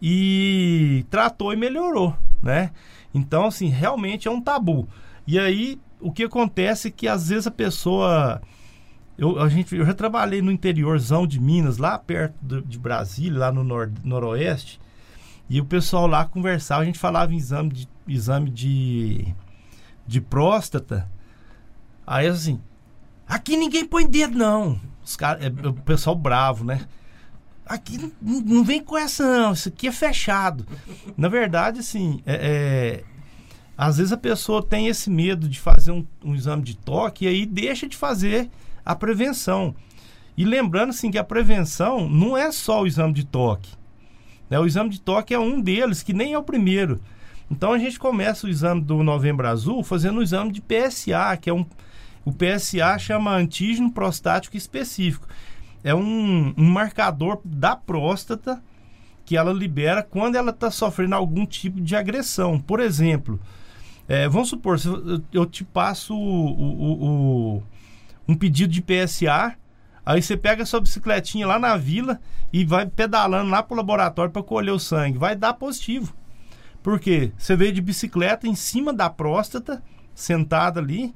[0.00, 2.70] e tratou e melhorou, né?
[3.12, 4.88] Então, assim, realmente é um tabu.
[5.26, 8.40] E aí, o que acontece é que às vezes a pessoa.
[9.16, 13.40] Eu, a gente, eu já trabalhei no interiorzão de Minas, lá perto do, de Brasília,
[13.40, 14.80] lá no nor, noroeste,
[15.50, 19.34] e o pessoal lá conversava, a gente falava em exame de, exame de
[20.08, 21.08] de próstata.
[22.06, 22.58] Aí assim,
[23.28, 24.80] aqui ninguém põe dedo não.
[25.04, 26.80] Os cara, é, o pessoal bravo, né?
[27.66, 30.66] Aqui não, não, vem com essa não, isso aqui é fechado.
[31.16, 33.04] Na verdade, assim, é, é,
[33.76, 37.28] às vezes a pessoa tem esse medo de fazer um, um exame de toque e
[37.28, 38.50] aí deixa de fazer
[38.84, 39.74] a prevenção.
[40.36, 43.70] E lembrando assim que a prevenção não é só o exame de toque.
[44.48, 44.58] Né?
[44.58, 47.00] O exame de toque é um deles, que nem é o primeiro.
[47.50, 51.50] Então a gente começa o exame do Novembro Azul fazendo o exame de PSA, que
[51.50, 51.66] é um.
[52.24, 55.26] O PSA chama antígeno prostático específico.
[55.82, 58.62] É um, um marcador da próstata
[59.24, 62.58] que ela libera quando ela está sofrendo algum tipo de agressão.
[62.58, 63.38] Por exemplo,
[64.08, 64.88] é, vamos supor, se
[65.32, 67.62] eu te passo o, o, o,
[68.26, 69.54] um pedido de PSA,
[70.04, 72.18] aí você pega a sua bicicletinha lá na vila
[72.50, 75.18] e vai pedalando lá para o laboratório para colher o sangue.
[75.18, 76.14] Vai dar positivo.
[76.82, 79.82] Porque você veio de bicicleta em cima da próstata,
[80.14, 81.14] sentada ali.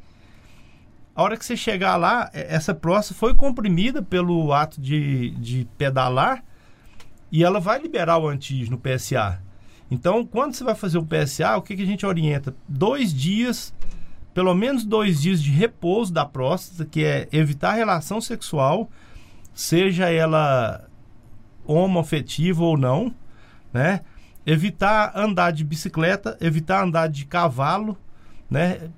[1.14, 6.42] A hora que você chegar lá, essa próstata foi comprimida pelo ato de, de pedalar
[7.30, 9.42] e ela vai liberar o antígeno PSA.
[9.90, 12.54] Então, quando você vai fazer o PSA, o que, que a gente orienta?
[12.66, 13.74] Dois dias,
[14.32, 18.90] pelo menos dois dias de repouso da próstata, que é evitar relação sexual,
[19.54, 20.88] seja ela
[21.66, 23.14] homoafetiva ou não,
[23.70, 24.00] né?
[24.46, 27.96] evitar andar de bicicleta, evitar andar de cavalo,
[28.50, 28.90] né?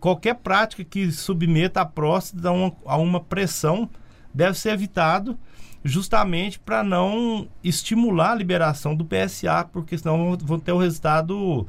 [0.00, 3.88] Qualquer prática que submeta a próstata a uma, a uma pressão
[4.34, 5.38] deve ser evitado
[5.84, 11.66] justamente para não estimular a liberação do PSA, porque senão vão ter o resultado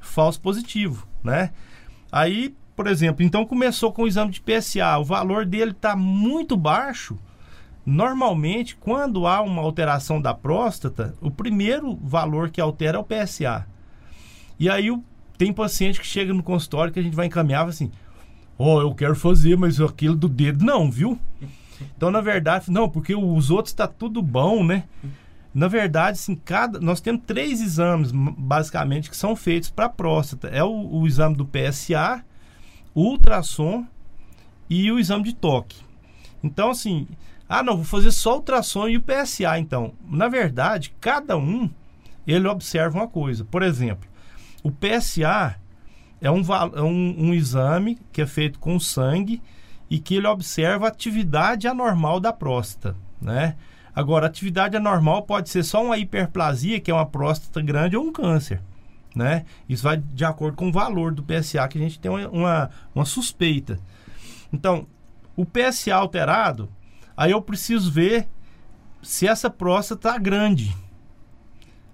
[0.00, 1.50] falso positivo, né?
[2.10, 6.56] Aí, por exemplo, então começou com o exame de PSA, o valor dele está muito
[6.56, 7.18] baixo,
[7.84, 13.66] Normalmente, quando há uma alteração da próstata, o primeiro valor que altera é o PSA.
[14.58, 15.02] E aí o,
[15.42, 17.90] tem paciente que chega no consultório que a gente vai encaminhar assim:
[18.56, 21.18] Ó, oh, eu quero fazer, mas aquilo do dedo não, viu?
[21.96, 24.84] Então, na verdade, não, porque os outros tá tudo bom, né?
[25.52, 30.46] Na verdade, assim, cada, nós temos três exames, basicamente, que são feitos para próstata.
[30.46, 32.24] É o, o, exame do PSA,
[32.94, 33.84] o ultrassom
[34.70, 35.76] e o exame de toque.
[36.42, 37.08] Então, assim,
[37.48, 39.92] ah, não, vou fazer só o ultrassom e o PSA, então.
[40.08, 41.68] Na verdade, cada um,
[42.24, 43.44] ele observa uma coisa.
[43.44, 44.11] Por exemplo,
[44.62, 45.56] o PSA
[46.20, 46.42] é um,
[46.74, 49.42] é um, um exame que é feito com sangue
[49.90, 53.56] e que ele observa a atividade anormal da próstata, né?
[53.94, 58.12] Agora, atividade anormal pode ser só uma hiperplasia, que é uma próstata grande, ou um
[58.12, 58.62] câncer.
[59.14, 59.44] Né?
[59.68, 62.70] Isso vai de acordo com o valor do PSA, que a gente tem uma, uma,
[62.94, 63.78] uma suspeita.
[64.50, 64.86] Então,
[65.36, 66.70] o PSA alterado,
[67.14, 68.26] aí eu preciso ver
[69.02, 70.74] se essa próstata está grande.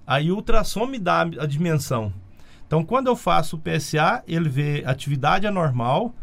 [0.06, 2.12] Aí o ultrassom me dá a dimensão.
[2.68, 6.14] Então, quando eu faço o PSA, ele vê atividade anormal.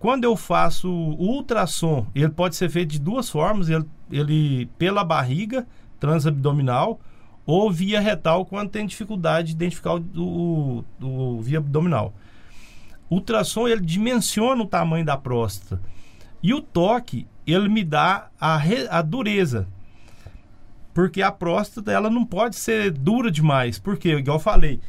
[0.00, 3.68] Quando eu faço ultrassom, ele pode ser feito de duas formas.
[3.68, 5.66] Ele ele pela barriga
[5.98, 7.00] transabdominal
[7.46, 12.12] ou via retal quando tem dificuldade de identificar o, o, o via abdominal.
[13.08, 15.80] O ultrassom ele dimensiona o tamanho da próstata
[16.42, 19.66] e o toque ele me dá a, re, a dureza
[20.94, 24.80] porque a próstata ela não pode ser dura demais porque igual eu falei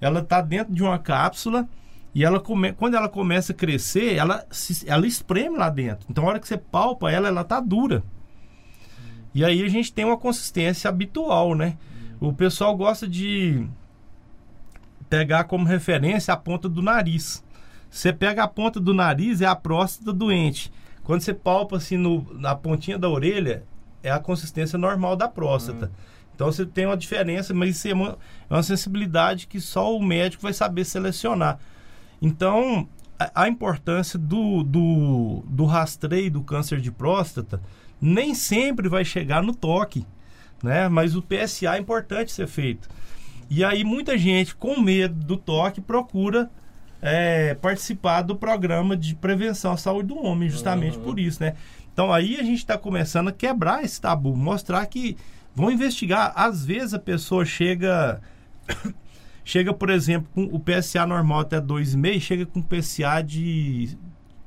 [0.00, 1.68] ela está dentro de uma cápsula
[2.14, 6.24] e ela come, quando ela começa a crescer ela se, ela espreme lá dentro então
[6.24, 8.02] a hora que você palpa ela ela tá dura
[9.34, 11.76] e aí a gente tem uma consistência habitual, né?
[12.20, 13.66] O pessoal gosta de
[15.08, 17.44] pegar como referência a ponta do nariz.
[17.88, 20.72] Você pega a ponta do nariz, é a próstata doente.
[21.02, 23.64] Quando você palpa assim no, na pontinha da orelha,
[24.02, 25.86] é a consistência normal da próstata.
[25.86, 25.92] Uhum.
[26.40, 28.16] Então você tem uma diferença, mas isso é uma,
[28.48, 31.58] é uma sensibilidade que só o médico vai saber selecionar.
[32.22, 37.60] Então, a, a importância do, do, do rastreio do câncer de próstata
[38.00, 40.06] nem sempre vai chegar no toque,
[40.62, 40.88] né?
[40.88, 42.88] Mas o PSA é importante ser feito.
[43.50, 46.50] E aí muita gente com medo do toque procura
[47.02, 51.04] é, participar do programa de prevenção à saúde do homem, justamente uhum.
[51.04, 51.52] por isso, né?
[51.92, 55.18] Então aí a gente está começando a quebrar esse tabu, mostrar que
[55.54, 56.32] vão investigar.
[56.34, 58.20] Às vezes a pessoa chega,
[59.44, 63.96] chega por exemplo, com o PSA normal até 2,5, chega com PSA de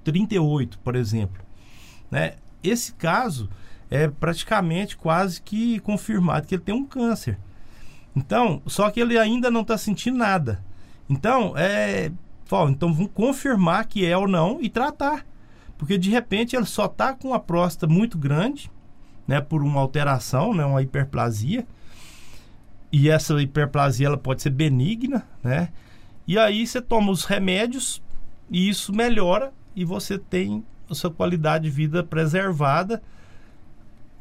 [0.03, 1.41] 38, por exemplo,
[2.11, 2.35] né?
[2.63, 3.49] esse caso
[3.89, 7.37] é praticamente quase que confirmado que ele tem um câncer.
[8.15, 10.63] Então, só que ele ainda não está sentindo nada.
[11.09, 12.11] Então, é.
[12.49, 15.25] Ó, então vamos confirmar que é ou não e tratar.
[15.77, 18.71] Porque de repente ele só está com a próstata muito grande,
[19.27, 19.41] né?
[19.41, 20.65] Por uma alteração, né?
[20.65, 21.65] Uma hiperplasia.
[22.91, 25.69] E essa hiperplasia ela pode ser benigna, né?
[26.27, 28.01] E aí você toma os remédios
[28.49, 33.01] e isso melhora e você tem a sua qualidade de vida preservada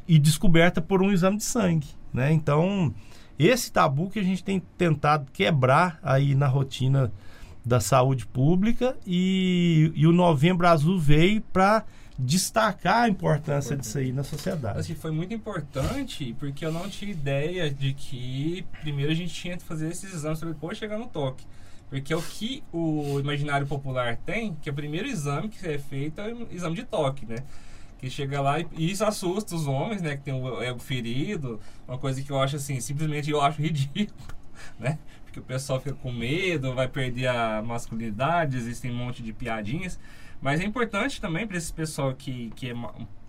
[0.08, 2.32] e descoberta por um exame de sangue, né?
[2.32, 2.92] Então,
[3.38, 7.12] esse tabu que a gente tem tentado quebrar aí na rotina
[7.64, 11.84] da saúde pública e, e o Novembro Azul veio para
[12.22, 14.78] destacar a importância disso aí na sociedade.
[14.78, 19.56] Assim, foi muito importante porque eu não tinha ideia de que primeiro a gente tinha
[19.56, 21.44] que fazer esses exames para depois chegar no toque.
[21.90, 26.20] Porque o que o imaginário popular tem, que é o primeiro exame que é feito
[26.22, 27.36] é o exame de toque, né?
[27.98, 30.16] Que chega lá e, isso assusta os homens, né?
[30.16, 34.26] Que tem o ego ferido, uma coisa que eu acho assim, simplesmente eu acho ridículo,
[34.78, 34.98] né?
[35.24, 39.98] Porque o pessoal fica com medo, vai perder a masculinidade, existem um monte de piadinhas.
[40.42, 42.74] Mas é importante também para esse pessoal que, que é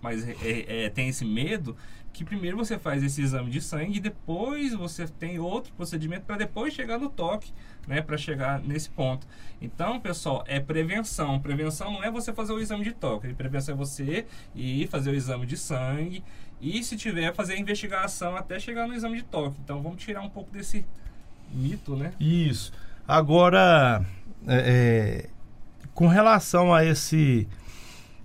[0.02, 1.76] mais, é, é, tem esse medo,
[2.12, 6.36] que primeiro você faz esse exame de sangue e depois você tem outro procedimento para
[6.36, 7.52] depois chegar no toque,
[7.86, 9.26] né, para chegar nesse ponto.
[9.62, 11.40] Então, pessoal, é prevenção.
[11.40, 15.14] Prevenção não é você fazer o exame de toque, prevenção é você ir fazer o
[15.14, 16.22] exame de sangue
[16.60, 19.56] e se tiver fazer a investigação até chegar no exame de toque.
[19.62, 20.84] Então, vamos tirar um pouco desse
[21.52, 22.12] mito, né?
[22.18, 22.72] Isso.
[23.06, 24.04] Agora,
[24.46, 25.30] é, é,
[25.94, 27.48] com relação a esse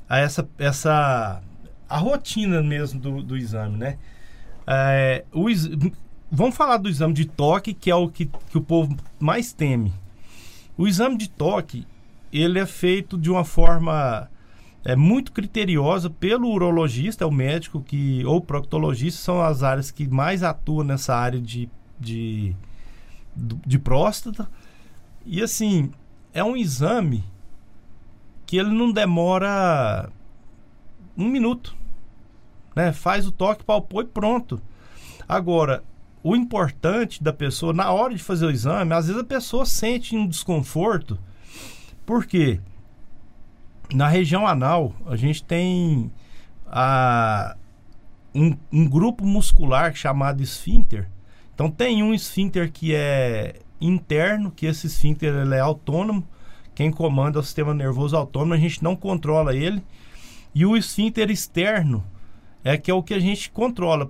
[0.08, 1.42] a essa essa
[1.88, 3.98] a rotina mesmo do, do exame, né?
[4.68, 5.46] É, o,
[6.32, 9.94] vamos falar do exame de toque, que é o que, que o povo mais teme.
[10.78, 11.88] O exame de toque,
[12.32, 14.30] ele é feito de uma forma
[14.86, 20.08] é, muito criteriosa pelo urologista, é o médico que, ou proctologista, são as áreas que
[20.08, 21.68] mais atuam nessa área de,
[22.00, 22.56] de,
[23.36, 24.48] de próstata.
[25.26, 25.92] E assim,
[26.32, 27.24] é um exame
[28.50, 30.10] que ele não demora
[31.16, 31.78] um minuto
[32.80, 32.94] né?
[32.94, 34.62] Faz o toque, palpou e pronto.
[35.28, 35.84] Agora,
[36.24, 40.16] o importante da pessoa, na hora de fazer o exame, às vezes a pessoa sente
[40.16, 41.20] um desconforto,
[42.06, 42.62] porque
[43.94, 46.10] na região anal a gente tem
[46.66, 47.58] a,
[48.34, 51.10] um, um grupo muscular chamado esfíncter.
[51.54, 56.26] Então tem um esfíncter que é interno, que esse esfíncter ele é autônomo.
[56.80, 59.84] Quem comanda é o sistema nervoso autônomo, a gente não controla ele.
[60.56, 62.06] E o esfíncter externo
[62.64, 64.10] é que é o que a gente controla.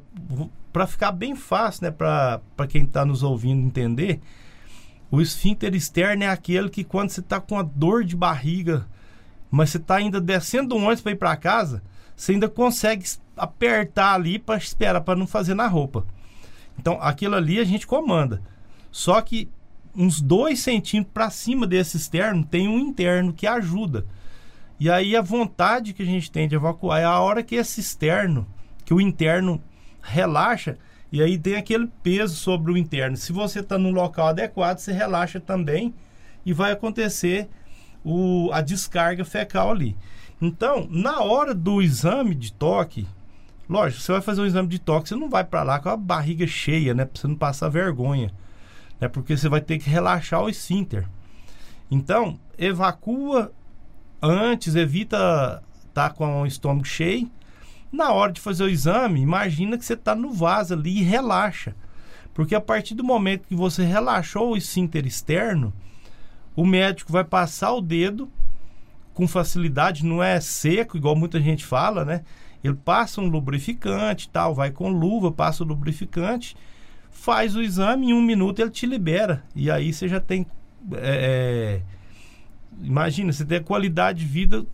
[0.72, 4.20] Para ficar bem fácil, né, para quem está nos ouvindo entender,
[5.10, 8.86] o esfíncter externo é aquele que quando você está com a dor de barriga,
[9.50, 11.82] mas você está ainda descendo um ônibus para ir para casa,
[12.16, 13.04] você ainda consegue
[13.36, 16.06] apertar ali para esperar para não fazer na roupa.
[16.78, 18.44] Então, aquilo ali a gente comanda.
[18.92, 19.50] Só que
[20.00, 24.06] uns dois centímetros para cima desse externo tem um interno que ajuda.
[24.80, 27.82] E aí a vontade que a gente tem de evacuar é a hora que esse
[27.82, 28.48] externo,
[28.86, 29.62] que o interno
[30.02, 30.78] relaxa,
[31.12, 33.18] e aí tem aquele peso sobre o interno.
[33.18, 35.94] Se você está no local adequado, você relaxa também
[36.46, 37.50] e vai acontecer
[38.02, 39.98] o, a descarga fecal ali.
[40.42, 43.06] Então, na hora do exame de toque,
[43.68, 45.98] lógico, você vai fazer um exame de toque, você não vai para lá com a
[45.98, 47.04] barriga cheia, né?
[47.04, 48.32] Pra você não passar vergonha.
[49.00, 49.08] Né?
[49.08, 51.08] Porque você vai ter que relaxar o esfíncter.
[51.90, 53.52] Então, evacua
[54.22, 57.30] antes, evita estar tá com o estômago cheio.
[57.92, 61.76] Na hora de fazer o exame, imagina que você está no vaso ali e relaxa.
[62.34, 65.74] Porque a partir do momento que você relaxou o esfíncter externo,
[66.56, 68.30] o médico vai passar o dedo
[69.14, 72.24] com facilidade, não é seco, igual muita gente fala, né?
[72.64, 76.56] Ele passa um lubrificante tal, vai com luva, passa o lubrificante,
[77.20, 79.44] faz o exame, em um minuto ele te libera.
[79.56, 80.46] E aí você já tem.
[80.94, 81.82] É, é
[82.82, 84.66] imagina, você tem qualidade de vida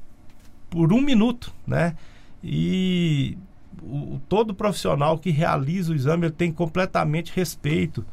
[0.70, 1.96] por um minuto, né?
[2.44, 3.38] E
[3.82, 8.06] o, todo profissional que realiza o exame ele tem completamente respeito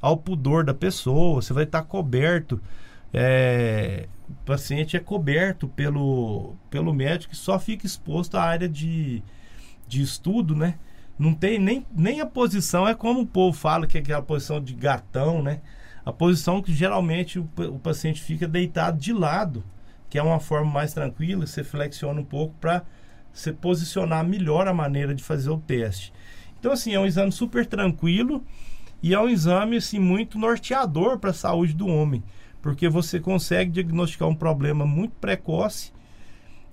[0.00, 2.60] ao pudor da pessoa, você vai estar coberto.
[3.12, 9.22] É, o paciente é coberto pelo, pelo médico e só fica exposto à área de,
[9.88, 10.74] de estudo, né?
[11.18, 14.60] Não tem nem, nem a posição, é como o povo fala que é aquela posição
[14.60, 15.60] de gatão, né?
[16.04, 19.64] A posição que geralmente o, o paciente fica deitado de lado,
[20.08, 22.82] que é uma forma mais tranquila, você flexiona um pouco para
[23.32, 26.12] você posicionar melhor a maneira de fazer o teste.
[26.58, 28.42] Então, assim, é um exame super tranquilo
[29.02, 32.22] e é um exame, assim, muito norteador para a saúde do homem
[32.60, 35.92] porque você consegue diagnosticar um problema muito precoce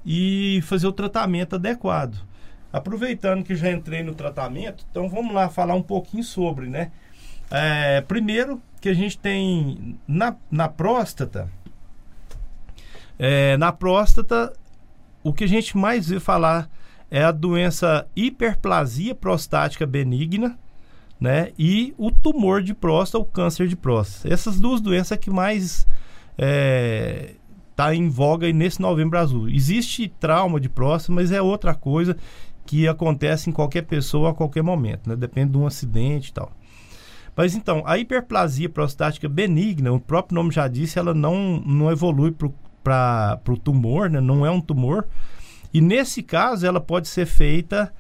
[0.05, 2.17] e fazer o tratamento adequado.
[2.75, 6.91] Aproveitando que já entrei no tratamento, então vamos lá falar um pouquinho sobre, né?
[7.49, 11.49] É, primeiro que a gente tem na, na próstata,
[13.17, 14.51] é, na próstata,
[15.23, 16.69] o que a gente mais vê falar
[17.09, 20.59] é a doença hiperplasia prostática benigna,
[21.17, 21.53] né?
[21.57, 24.33] E o tumor de próstata, o câncer de próstata.
[24.33, 25.87] Essas duas doenças é que mais
[26.37, 27.35] é,
[27.75, 29.49] tá em voga nesse novembro azul.
[29.49, 32.17] Existe trauma de próstata, mas é outra coisa
[32.65, 35.15] que acontece em qualquer pessoa a qualquer momento, né?
[35.15, 36.51] Depende de um acidente e tal.
[37.35, 42.33] Mas então, a hiperplasia prostática benigna, o próprio nome já disse, ela não, não evolui
[42.83, 44.21] para o tumor, né?
[44.21, 45.05] Não é um tumor.
[45.73, 47.93] E nesse caso, ela pode ser feita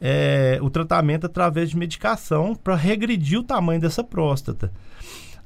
[0.00, 4.72] é, o tratamento através de medicação para regredir o tamanho dessa próstata.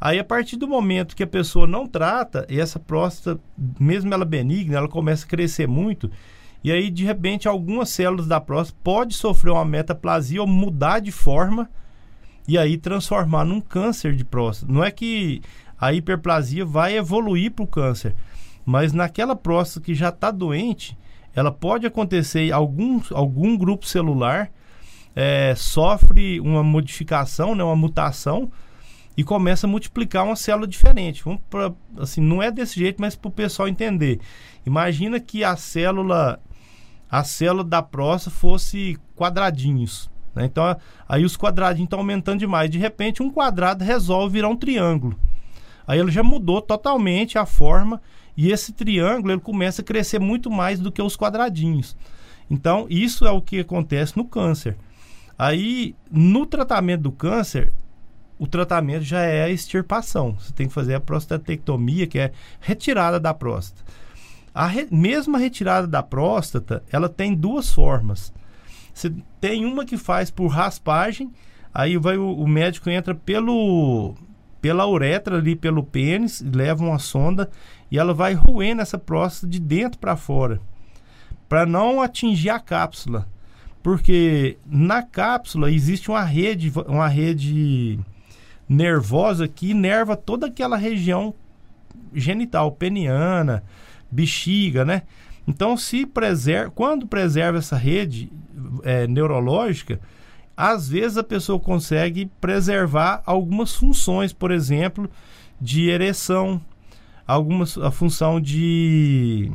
[0.01, 3.41] Aí, a partir do momento que a pessoa não trata, e essa próstata,
[3.79, 6.11] mesmo ela benigna, ela começa a crescer muito,
[6.65, 11.13] e aí, de repente, algumas células da próstata pode sofrer uma metaplasia ou mudar de
[11.13, 11.69] forma
[12.49, 14.73] e aí transformar num câncer de próstata.
[14.73, 15.43] Não é que
[15.79, 18.15] a hiperplasia vai evoluir para o câncer,
[18.65, 20.97] mas naquela próstata que já está doente,
[21.35, 24.51] ela pode acontecer algum, algum grupo celular
[25.15, 28.51] é, sofre uma modificação, né, uma mutação
[29.17, 31.23] e começa a multiplicar uma célula diferente.
[31.23, 34.19] Vamos pra, assim, não é desse jeito, mas para o pessoal entender.
[34.67, 36.41] Imagina que a célula
[37.15, 40.11] a célula da próstata fosse quadradinhos.
[40.35, 40.47] Né?
[40.47, 40.77] Então
[41.09, 42.69] aí os quadradinhos estão aumentando demais.
[42.69, 45.17] De repente um quadrado resolve virar um triângulo.
[45.87, 48.03] Aí ele já mudou totalmente a forma
[48.37, 51.97] e esse triângulo ele começa a crescer muito mais do que os quadradinhos.
[52.51, 54.77] Então, isso é o que acontece no câncer.
[55.39, 57.73] Aí, no tratamento do câncer,
[58.39, 60.37] o tratamento já é a extirpação.
[60.39, 63.83] Você tem que fazer a prostatectomia, que é retirada da próstata.
[64.55, 64.87] A re...
[64.91, 68.33] mesma retirada da próstata, ela tem duas formas.
[68.93, 71.33] Você tem uma que faz por raspagem,
[71.73, 74.15] aí vai o, o médico entra pelo
[74.61, 77.51] pela uretra ali pelo pênis, leva uma sonda
[77.91, 80.59] e ela vai roendo essa próstata de dentro para fora,
[81.47, 83.29] para não atingir a cápsula,
[83.83, 88.01] porque na cápsula existe uma rede, uma rede
[88.67, 91.35] nervosa que inerva toda aquela região
[92.15, 93.63] genital, peniana,
[94.15, 95.03] bexiga, né?
[95.47, 98.31] Então, se preserva, quando preserva essa rede,
[98.83, 100.01] é, neurológica,
[100.57, 105.11] às vezes a pessoa consegue preservar algumas funções, por exemplo,
[105.61, 106.61] de ereção,
[107.27, 109.51] algumas a função de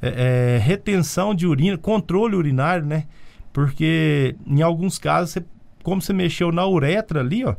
[0.00, 3.06] é, é, retenção de urina, controle urinário, né?
[3.52, 5.44] Porque em alguns casos, você,
[5.82, 7.56] como você mexeu na uretra ali, ó,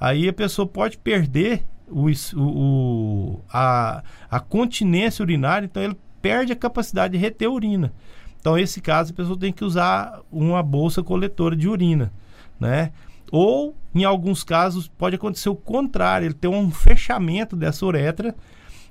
[0.00, 6.56] aí a pessoa pode perder o, o, a, a continência urinária, então ele perde a
[6.56, 7.92] capacidade de reter urina.
[8.40, 12.12] Então, nesse caso, a pessoa tem que usar uma bolsa coletora de urina,
[12.58, 12.92] né?
[13.30, 18.34] Ou, em alguns casos, pode acontecer o contrário, ele tem um fechamento dessa uretra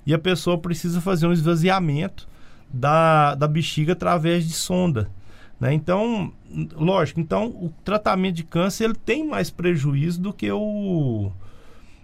[0.05, 2.27] e a pessoa precisa fazer um esvaziamento
[2.71, 5.09] da, da bexiga através de sonda.
[5.59, 5.73] Né?
[5.73, 6.31] Então,
[6.75, 11.31] lógico, então o tratamento de câncer ele tem mais prejuízo do que o,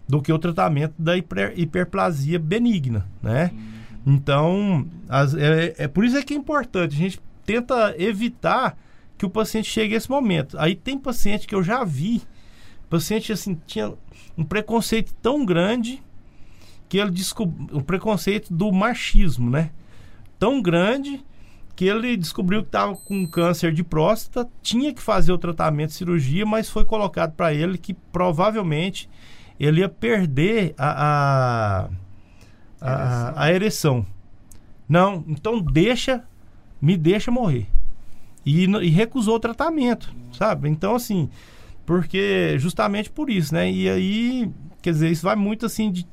[0.07, 3.51] do que o tratamento da hiper, hiperplasia benigna, né?
[4.05, 8.77] Então, as, é, é por isso é que é importante, a gente tenta evitar
[9.17, 10.57] que o paciente chegue a esse momento.
[10.59, 12.21] Aí tem paciente que eu já vi,
[12.89, 13.93] paciente assim, tinha
[14.37, 16.01] um preconceito tão grande
[16.89, 19.71] que ele descobriu, o preconceito do machismo, né?
[20.37, 21.23] Tão grande
[21.75, 26.45] que ele descobriu que estava com câncer de próstata, tinha que fazer o tratamento cirurgia,
[26.45, 29.09] mas foi colocado para ele que provavelmente
[29.59, 31.89] ele ia perder a,
[32.81, 34.05] a, a, a, ereção.
[34.87, 36.23] Não, então deixa,
[36.81, 37.67] me deixa morrer.
[38.45, 40.69] E, e recusou o tratamento, sabe?
[40.69, 41.29] Então, assim,
[41.85, 43.71] porque justamente por isso, né?
[43.71, 44.51] E aí,
[44.81, 46.05] quer dizer, isso vai muito assim de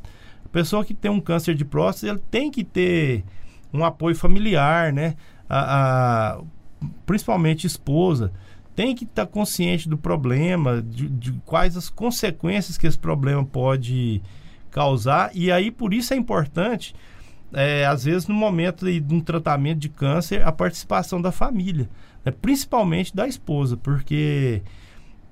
[0.53, 3.25] pessoa que tem um câncer de próstata, ele tem que ter
[3.73, 5.17] um apoio familiar, né?
[5.49, 6.41] A, a
[7.05, 8.33] principalmente esposa
[8.75, 13.45] tem que estar tá consciente do problema, de, de, quais as consequências que esse problema
[13.45, 14.23] pode
[14.71, 15.31] causar.
[15.35, 16.95] E aí, por isso é importante,
[17.53, 21.89] é, às vezes, no momento de, de, um tratamento de câncer, a participação da família,
[22.25, 22.33] né?
[22.33, 24.63] principalmente da esposa, porque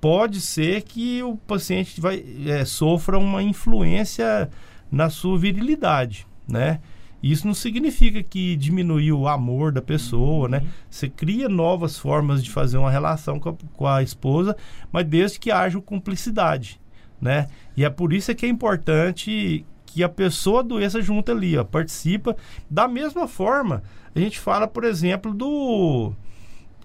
[0.00, 4.50] pode ser que o paciente vai, é, sofra uma influência
[4.90, 6.80] na sua virilidade, né?
[7.22, 10.58] Isso não significa que diminuiu o amor da pessoa, né?
[10.58, 10.64] uhum.
[10.64, 10.70] né?
[10.88, 14.56] Você cria novas formas de fazer uma relação com a, com a, esposa,
[14.92, 16.80] mas desde que haja cumplicidade,
[17.20, 17.48] né?
[17.76, 22.36] E é por isso que é importante que a pessoa doença junto ali, ó, participa.
[22.70, 23.82] Da mesma forma,
[24.14, 26.12] a gente fala, por exemplo, do...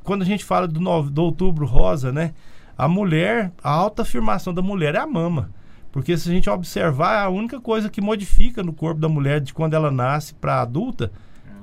[0.03, 2.33] Quando a gente fala do, no, do outubro rosa, né?
[2.77, 5.51] A mulher, a alta afirmação da mulher é a mama.
[5.93, 9.53] Porque se a gente observar, a única coisa que modifica no corpo da mulher de
[9.53, 11.11] quando ela nasce para adulta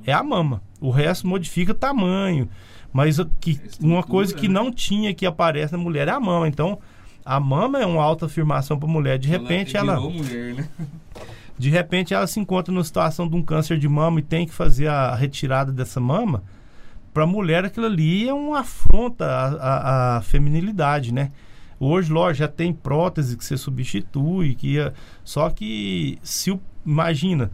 [0.07, 0.63] é a mama.
[0.81, 2.49] O resto modifica tamanho.
[2.93, 4.55] Mas que, uma coisa que né?
[4.55, 6.47] não tinha que aparece na mulher é a mama.
[6.47, 6.79] Então,
[7.25, 9.19] a mama é uma alta afirmação para a mulher.
[9.19, 9.95] De repente, ela.
[9.95, 10.69] ela mulher, né?
[11.59, 14.55] De repente, ela se encontra numa situação de um câncer de mama e tem que
[14.55, 16.43] fazer a retirada dessa mama.
[17.13, 21.33] Para a mulher, aquilo ali é uma afronta à, à, à feminilidade, né?
[21.83, 24.77] Hoje, lógico, já tem prótese que você substitui, que
[25.25, 27.51] só que se o, imagina,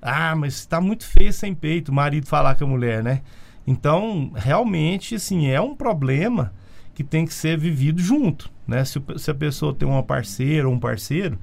[0.00, 3.20] ah, mas está muito feio sem peito, o marido falar com a mulher, né?
[3.66, 6.50] Então, realmente, assim, é um problema
[6.94, 8.86] que tem que ser vivido junto, né?
[8.86, 11.38] Se, se a pessoa tem uma parceira ou um parceiro,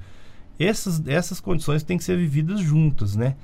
[0.58, 3.36] essas, essas condições têm que ser vividas juntas, né?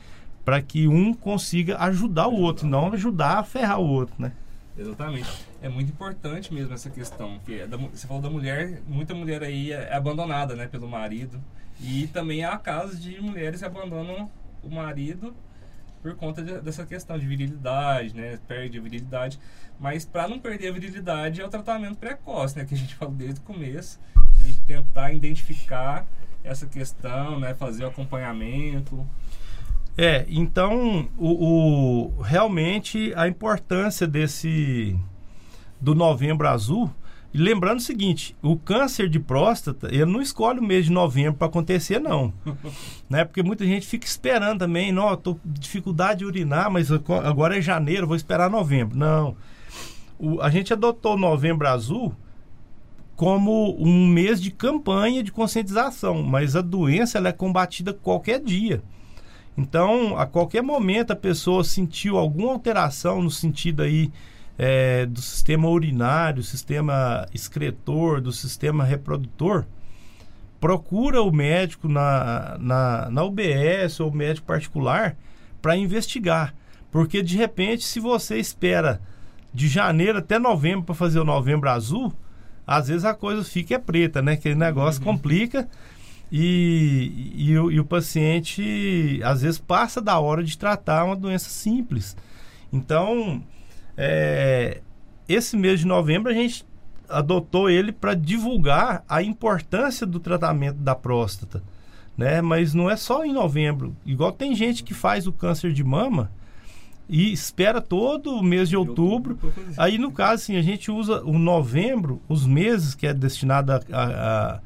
[0.44, 4.32] Para que um consiga ajudar o outro, não ajudar a ferrar o outro, né?
[4.76, 5.51] Exatamente.
[5.62, 7.38] É muito importante mesmo essa questão.
[7.46, 11.40] Que é você falou da mulher, muita mulher aí é, é abandonada né, pelo marido.
[11.80, 14.30] E também há casos de mulheres que abandonam
[14.62, 15.34] o marido
[16.02, 18.38] por conta de, dessa questão de virilidade, né?
[18.48, 19.38] Perde a virilidade.
[19.78, 22.64] Mas para não perder a virilidade é o tratamento precoce, né?
[22.64, 24.00] Que a gente falou desde o começo.
[24.16, 26.04] A gente tentar identificar
[26.42, 27.54] essa questão, né?
[27.54, 29.06] Fazer o acompanhamento.
[29.96, 34.98] É, então o, o, realmente a importância desse
[35.82, 36.88] do novembro azul.
[37.34, 41.34] E lembrando o seguinte, o câncer de próstata, ele não escolhe o mês de novembro
[41.34, 42.32] para acontecer, não.
[43.10, 43.24] né?
[43.24, 47.62] Porque muita gente fica esperando também, não, tô com dificuldade de urinar, mas agora é
[47.62, 48.96] janeiro, vou esperar novembro.
[48.96, 49.34] Não.
[50.18, 52.14] O, a gente adotou novembro azul
[53.16, 58.82] como um mês de campanha de conscientização, mas a doença ela é combatida qualquer dia.
[59.56, 64.10] Então, a qualquer momento a pessoa sentiu alguma alteração no sentido aí
[64.58, 69.64] é, do sistema urinário, sistema excretor, do sistema reprodutor,
[70.60, 75.16] procura o médico na, na, na UBS ou médico particular
[75.60, 76.54] para investigar.
[76.90, 79.00] Porque de repente, se você espera
[79.52, 82.12] de janeiro até novembro para fazer o novembro azul,
[82.66, 84.32] às vezes a coisa fica preta, né?
[84.32, 85.12] Aquele negócio uhum.
[85.12, 85.68] complica
[86.30, 91.50] e, e, o, e o paciente, às vezes, passa da hora de tratar uma doença
[91.50, 92.16] simples.
[92.72, 93.42] Então,
[93.96, 94.80] é,
[95.28, 96.64] esse mês de novembro a gente
[97.08, 101.62] adotou ele para divulgar a importância do tratamento da próstata,
[102.16, 102.40] né?
[102.40, 103.94] Mas não é só em novembro.
[104.04, 106.30] Igual tem gente que faz o câncer de mama
[107.08, 109.38] e espera todo o mês de outubro.
[109.76, 113.80] Aí, no caso, assim, a gente usa o novembro, os meses que é destinado a,
[113.92, 114.60] a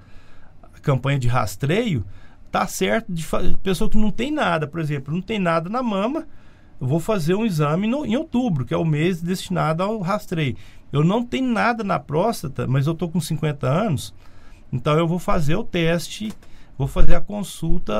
[0.81, 2.05] campanha de rastreio,
[2.53, 3.27] tá certo de
[3.63, 6.27] pessoa que não tem nada, por exemplo, não tem nada na mama,
[6.81, 10.57] eu vou fazer um exame no, em outubro, que é o mês destinado ao rastreio.
[10.93, 14.15] Eu não tenho nada na próstata, mas eu tô com 50 anos,
[14.73, 16.33] então eu vou fazer o teste,
[16.77, 17.95] vou fazer a consulta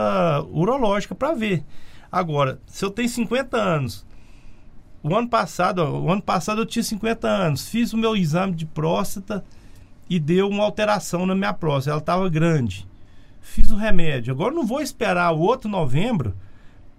[0.51, 1.65] urológica para ver.
[2.11, 4.07] Agora, se eu tenho 50 anos,
[5.03, 8.67] o ano passado, o ano passado eu tinha 50 anos, fiz o meu exame de
[8.67, 9.45] próstata
[10.09, 12.87] e deu uma alteração na minha próstata, ela estava grande.
[13.41, 14.33] Fiz o remédio.
[14.33, 16.35] Agora não vou esperar o outro novembro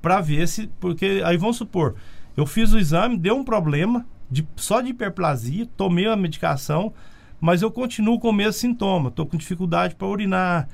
[0.07, 1.95] para ver se, porque aí vamos supor,
[2.37, 6.93] eu fiz o exame, deu um problema de, só de hiperplasia, tomei a medicação,
[7.41, 10.69] mas eu continuo com o mesmo sintoma, estou com dificuldade para urinar,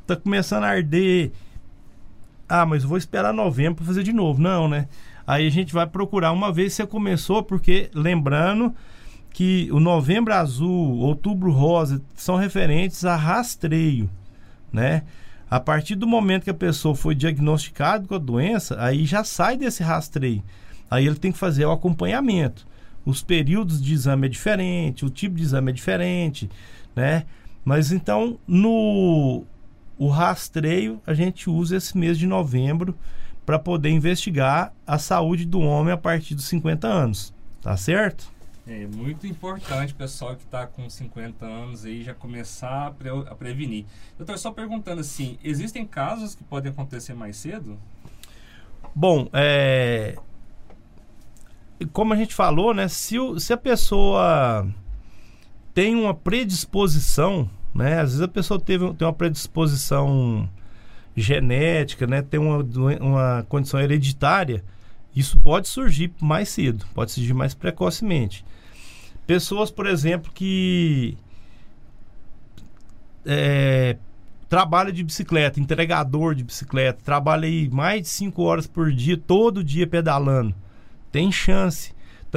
[0.00, 1.30] está começando a arder.
[2.48, 4.40] Ah, mas eu vou esperar novembro para fazer de novo.
[4.40, 4.88] Não, né?
[5.26, 8.74] Aí a gente vai procurar uma vez você começou, porque lembrando
[9.28, 14.08] que o novembro azul, outubro rosa são referentes a rastreio,
[14.72, 15.02] né?
[15.50, 19.56] A partir do momento que a pessoa foi diagnosticada com a doença, aí já sai
[19.56, 20.44] desse rastreio.
[20.88, 22.66] Aí ele tem que fazer o acompanhamento.
[23.04, 26.48] Os períodos de exame é diferente, o tipo de exame é diferente,
[26.94, 27.24] né?
[27.64, 29.44] Mas então no
[29.98, 32.96] o rastreio a gente usa esse mês de novembro
[33.44, 37.34] para poder investigar a saúde do homem a partir dos 50 anos.
[37.60, 38.30] Tá certo?
[38.66, 43.34] É muito importante, pessoal que está com 50 anos aí já começar a, pre a
[43.34, 43.84] prevenir.
[44.18, 47.78] Eu estou só perguntando assim, existem casos que podem acontecer mais cedo?
[48.94, 50.16] Bom, é...
[51.92, 52.86] como a gente falou, né?
[52.88, 54.66] Se, o, se a pessoa
[55.72, 58.00] tem uma predisposição, né?
[58.00, 60.48] Às vezes a pessoa teve, tem uma predisposição
[61.16, 62.64] genética, né, tem uma,
[63.00, 64.64] uma condição hereditária,
[65.14, 68.44] isso pode surgir mais cedo, pode surgir mais precocemente.
[69.26, 71.16] Pessoas, por exemplo, que
[73.24, 73.96] é,
[74.48, 79.64] trabalha de bicicleta, entregador de bicicleta, trabalha aí mais de 5 horas por dia, todo
[79.64, 80.54] dia pedalando,
[81.12, 81.94] tem chance.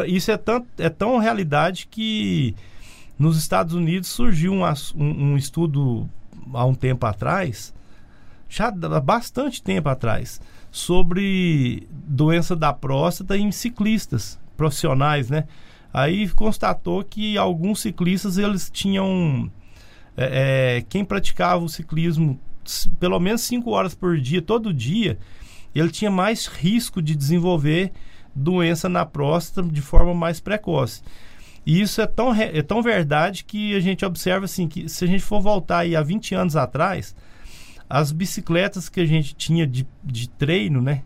[0.08, 2.56] Isso é, tão, é tão realidade que
[3.18, 4.64] nos Estados Unidos surgiu um,
[4.96, 6.10] um, um estudo
[6.54, 7.74] há um tempo atrás
[8.54, 10.40] já há bastante tempo atrás,
[10.74, 15.44] sobre doença da próstata em ciclistas profissionais, né?
[15.94, 19.52] Aí constatou que alguns ciclistas eles tinham
[20.18, 22.40] é, é, quem praticava o ciclismo
[23.00, 25.20] pelo menos 5 horas por dia, todo dia,
[25.76, 27.92] ele tinha mais risco de desenvolver
[28.34, 31.04] doença na próstata de forma mais precoce.
[31.64, 35.08] E isso é tão, é tão verdade que a gente observa assim que se a
[35.08, 37.16] gente for voltar aí há 20 anos atrás,
[37.90, 41.04] as bicicletas que a gente tinha de, de treino, né?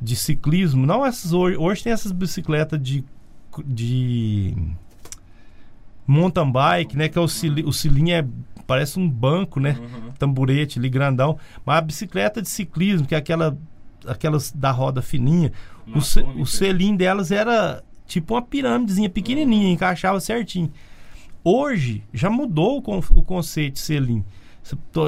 [0.00, 3.04] De ciclismo, não essas hoje, hoje tem essas bicicletas de,
[3.64, 4.54] de
[6.06, 7.08] mountain bike, né?
[7.08, 8.26] Que é o, cili, o cilinho é,
[8.66, 9.76] parece um banco, né?
[9.78, 10.12] Uhum.
[10.18, 11.38] Tamburete ali grandão.
[11.64, 13.56] Mas a bicicleta de ciclismo, que é aquela,
[14.06, 15.52] aquelas da roda fininha,
[15.86, 19.72] o, o selim delas era tipo uma pirâmidezinha pequenininha, uhum.
[19.72, 20.70] encaixava certinho.
[21.42, 24.24] Hoje já mudou o, o conceito de selim.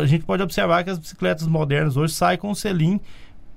[0.01, 3.01] A gente pode observar que as bicicletas modernas hoje saem com o selim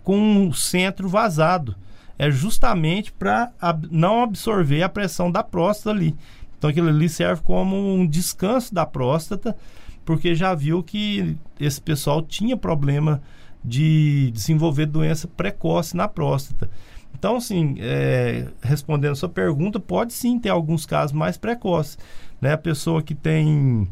[0.04, 1.76] com um centro vazado.
[2.18, 6.16] É justamente para ab não absorver a pressão da próstata ali.
[6.58, 9.56] Então aquilo ali serve como um descanso da próstata,
[10.06, 13.22] porque já viu que esse pessoal tinha problema
[13.64, 16.70] de desenvolver doença precoce na próstata.
[17.18, 21.98] Então, assim, é, respondendo a sua pergunta, pode sim ter alguns casos mais precoces.
[22.40, 22.54] Né?
[22.54, 23.88] A pessoa que tem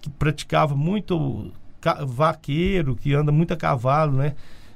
[0.00, 1.52] que praticava muito
[2.06, 4.34] vaqueiro, que anda muito a cavalo, né?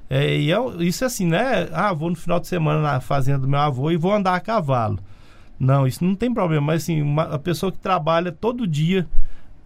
[0.08, 1.68] É, e é, isso é assim, né?
[1.72, 4.40] Ah, vou no final de semana na fazenda do meu avô e vou andar a
[4.40, 4.98] cavalo.
[5.58, 6.66] Não, isso não tem problema.
[6.66, 9.06] Mas assim, uma, a pessoa que trabalha todo dia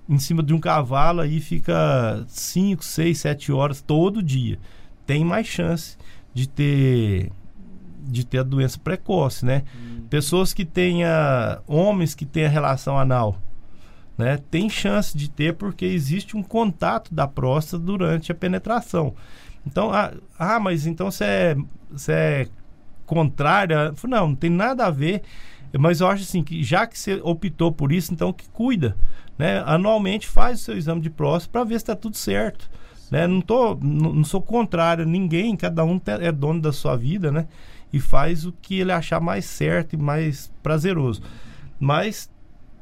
[0.08, 4.58] em cima de um cavalo aí fica 5, 6, 7 horas todo dia.
[5.06, 5.96] Tem mais chance
[6.32, 7.32] de ter
[8.00, 9.64] de ter a doença precoce, né?
[9.76, 10.04] Hum.
[10.08, 13.36] Pessoas que tenha homens que tenha relação anal
[14.18, 19.14] né, tem chance de ter porque existe um contato da próstata durante a penetração.
[19.64, 21.56] Então, ah, ah mas então você é,
[22.08, 22.48] é
[23.06, 23.94] contrária?
[24.04, 25.22] Não, não tem nada a ver.
[25.78, 28.96] Mas eu acho assim que já que você optou por isso, então que cuida,
[29.38, 29.62] né?
[29.66, 32.70] Anualmente faz o seu exame de próstata para ver se está tudo certo.
[33.10, 33.26] Né?
[33.26, 37.30] Não, tô, não, não sou contrário a ninguém, cada um é dono da sua vida,
[37.30, 37.46] né?
[37.92, 41.22] E faz o que ele achar mais certo e mais prazeroso.
[41.78, 42.30] Mas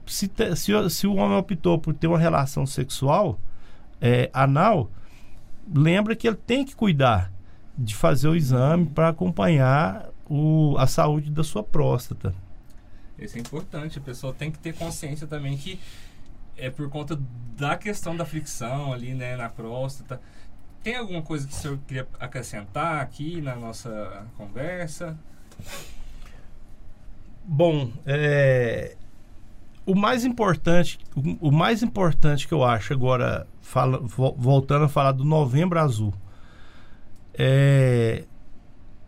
[0.07, 3.39] se, se, se, o homem optou por ter uma relação sexual
[4.01, 4.91] é, anal,
[5.75, 7.33] lembra que ele tem que cuidar
[7.77, 12.35] de fazer o exame para acompanhar o, a saúde da sua próstata.
[13.19, 13.99] Isso é importante.
[13.99, 15.79] A pessoa tem que ter consciência também que
[16.57, 17.19] é por conta
[17.57, 20.21] da questão da fricção ali, né, na próstata.
[20.83, 25.19] Tem alguma coisa que o senhor queria acrescentar aqui na nossa conversa?
[27.45, 28.97] Bom, é,
[29.87, 30.99] o mais importante,
[31.41, 34.01] o, mais importante que eu acho agora, fala,
[34.37, 36.13] voltando a falar do Novembro Azul,
[37.33, 38.25] é,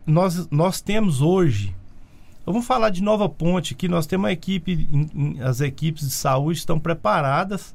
[0.07, 1.75] nós, nós temos hoje,
[2.47, 4.89] vamos falar de Nova Ponte, que nós temos uma equipe,
[5.45, 7.75] as equipes de saúde estão preparadas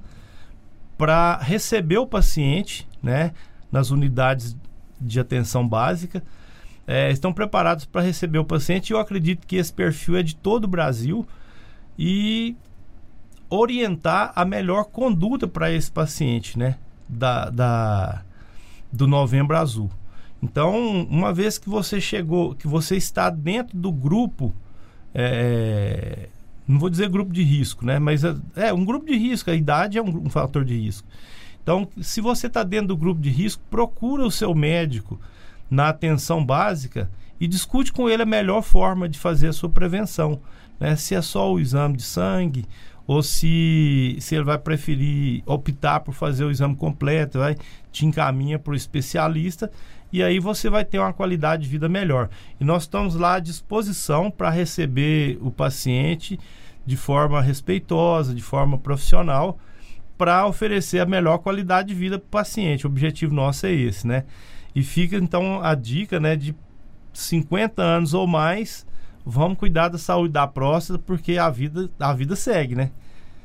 [0.97, 3.34] para receber o paciente, né,
[3.70, 4.56] nas unidades
[4.99, 6.24] de atenção básica,
[6.88, 8.93] é, estão preparados para receber o paciente.
[8.93, 11.28] Eu acredito que esse perfil é de todo o Brasil
[11.97, 12.56] e
[13.56, 16.78] orientar a melhor conduta para esse paciente, né?
[17.08, 18.22] Da, da,
[18.91, 19.91] do Novembro Azul.
[20.41, 24.54] Então, uma vez que você chegou, que você está dentro do grupo,
[25.14, 26.30] é,
[26.68, 27.99] não vou dizer grupo de risco, né?
[27.99, 31.08] Mas é, é um grupo de risco, a idade é um, um fator de risco.
[31.62, 35.20] Então, se você está dentro do grupo de risco, procura o seu médico
[35.70, 40.41] na atenção básica e discute com ele a melhor forma de fazer a sua prevenção.
[40.80, 40.95] Né?
[40.95, 42.66] Se é só o exame de sangue
[43.06, 47.56] ou se, se ele vai preferir optar por fazer o exame completo, vai,
[47.91, 49.70] te encaminha para o especialista
[50.12, 52.30] e aí você vai ter uma qualidade de vida melhor.
[52.60, 56.39] E nós estamos lá à disposição para receber o paciente
[56.86, 59.58] de forma respeitosa, de forma profissional,
[60.16, 62.86] para oferecer a melhor qualidade de vida para o paciente.
[62.86, 64.26] O objetivo nosso é esse, né?
[64.76, 66.56] E fica então a dica, né, de
[67.12, 68.86] 50 anos ou mais
[69.26, 72.91] vamos cuidar da saúde da próstata, porque a vida, a vida segue, né?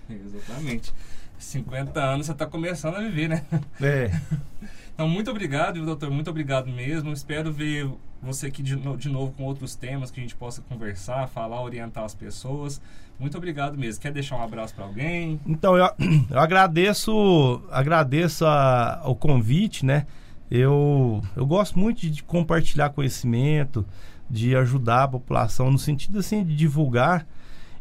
[0.08, 0.92] Exatamente.
[1.38, 3.44] 50 anos você está começando a viver, né?
[3.80, 4.10] É.
[4.98, 6.10] Então, muito obrigado, doutor.
[6.10, 7.12] Muito obrigado mesmo.
[7.12, 7.88] Espero ver
[8.20, 12.02] você aqui de, de novo com outros temas que a gente possa conversar, falar, orientar
[12.02, 12.80] as pessoas.
[13.16, 14.02] Muito obrigado mesmo.
[14.02, 15.40] Quer deixar um abraço para alguém?
[15.46, 15.88] Então, eu,
[16.28, 20.04] eu agradeço, agradeço a, o convite, né?
[20.50, 23.86] Eu, eu gosto muito de compartilhar conhecimento,
[24.30, 27.26] de ajudar a população no sentido assim de divulgar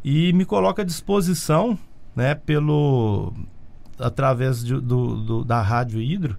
[0.03, 1.77] e me coloca à disposição,
[2.15, 3.33] né, pelo
[3.99, 6.37] através de, do, do, da rádio Hidro,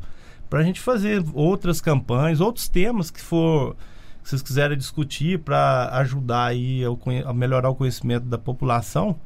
[0.49, 3.77] para a gente fazer outras campanhas, outros temas que for
[4.23, 9.17] que vocês quiserem discutir para ajudar aí a, a, melhorar o conhecimento da população.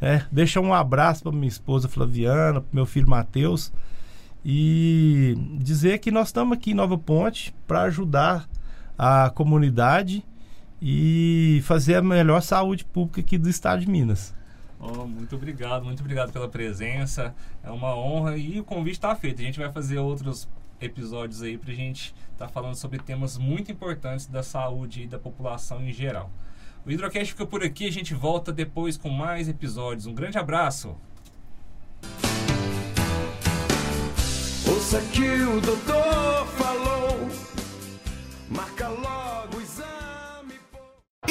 [0.00, 0.26] Né?
[0.32, 3.72] Deixa um abraço para minha esposa Flaviana, para meu filho Matheus
[4.44, 8.48] e dizer que nós estamos aqui em Nova Ponte para ajudar
[8.98, 10.24] a comunidade
[10.80, 14.34] e fazer a melhor saúde pública aqui do estado de Minas.
[14.78, 17.34] Oh, muito obrigado, muito obrigado pela presença.
[17.62, 19.40] É uma honra e o convite está feito.
[19.40, 20.48] A gente vai fazer outros
[20.80, 25.06] episódios aí para a gente estar tá falando sobre temas muito importantes da saúde e
[25.06, 26.30] da população em geral.
[26.84, 30.06] O Hidrocast fica por aqui, a gente volta depois com mais episódios.
[30.06, 30.94] Um grande abraço!
[34.68, 36.85] Ouça que o doutor falou,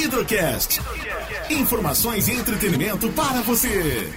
[0.06, 0.80] Hidrocast.
[1.50, 4.08] Informações e entretenimento para você.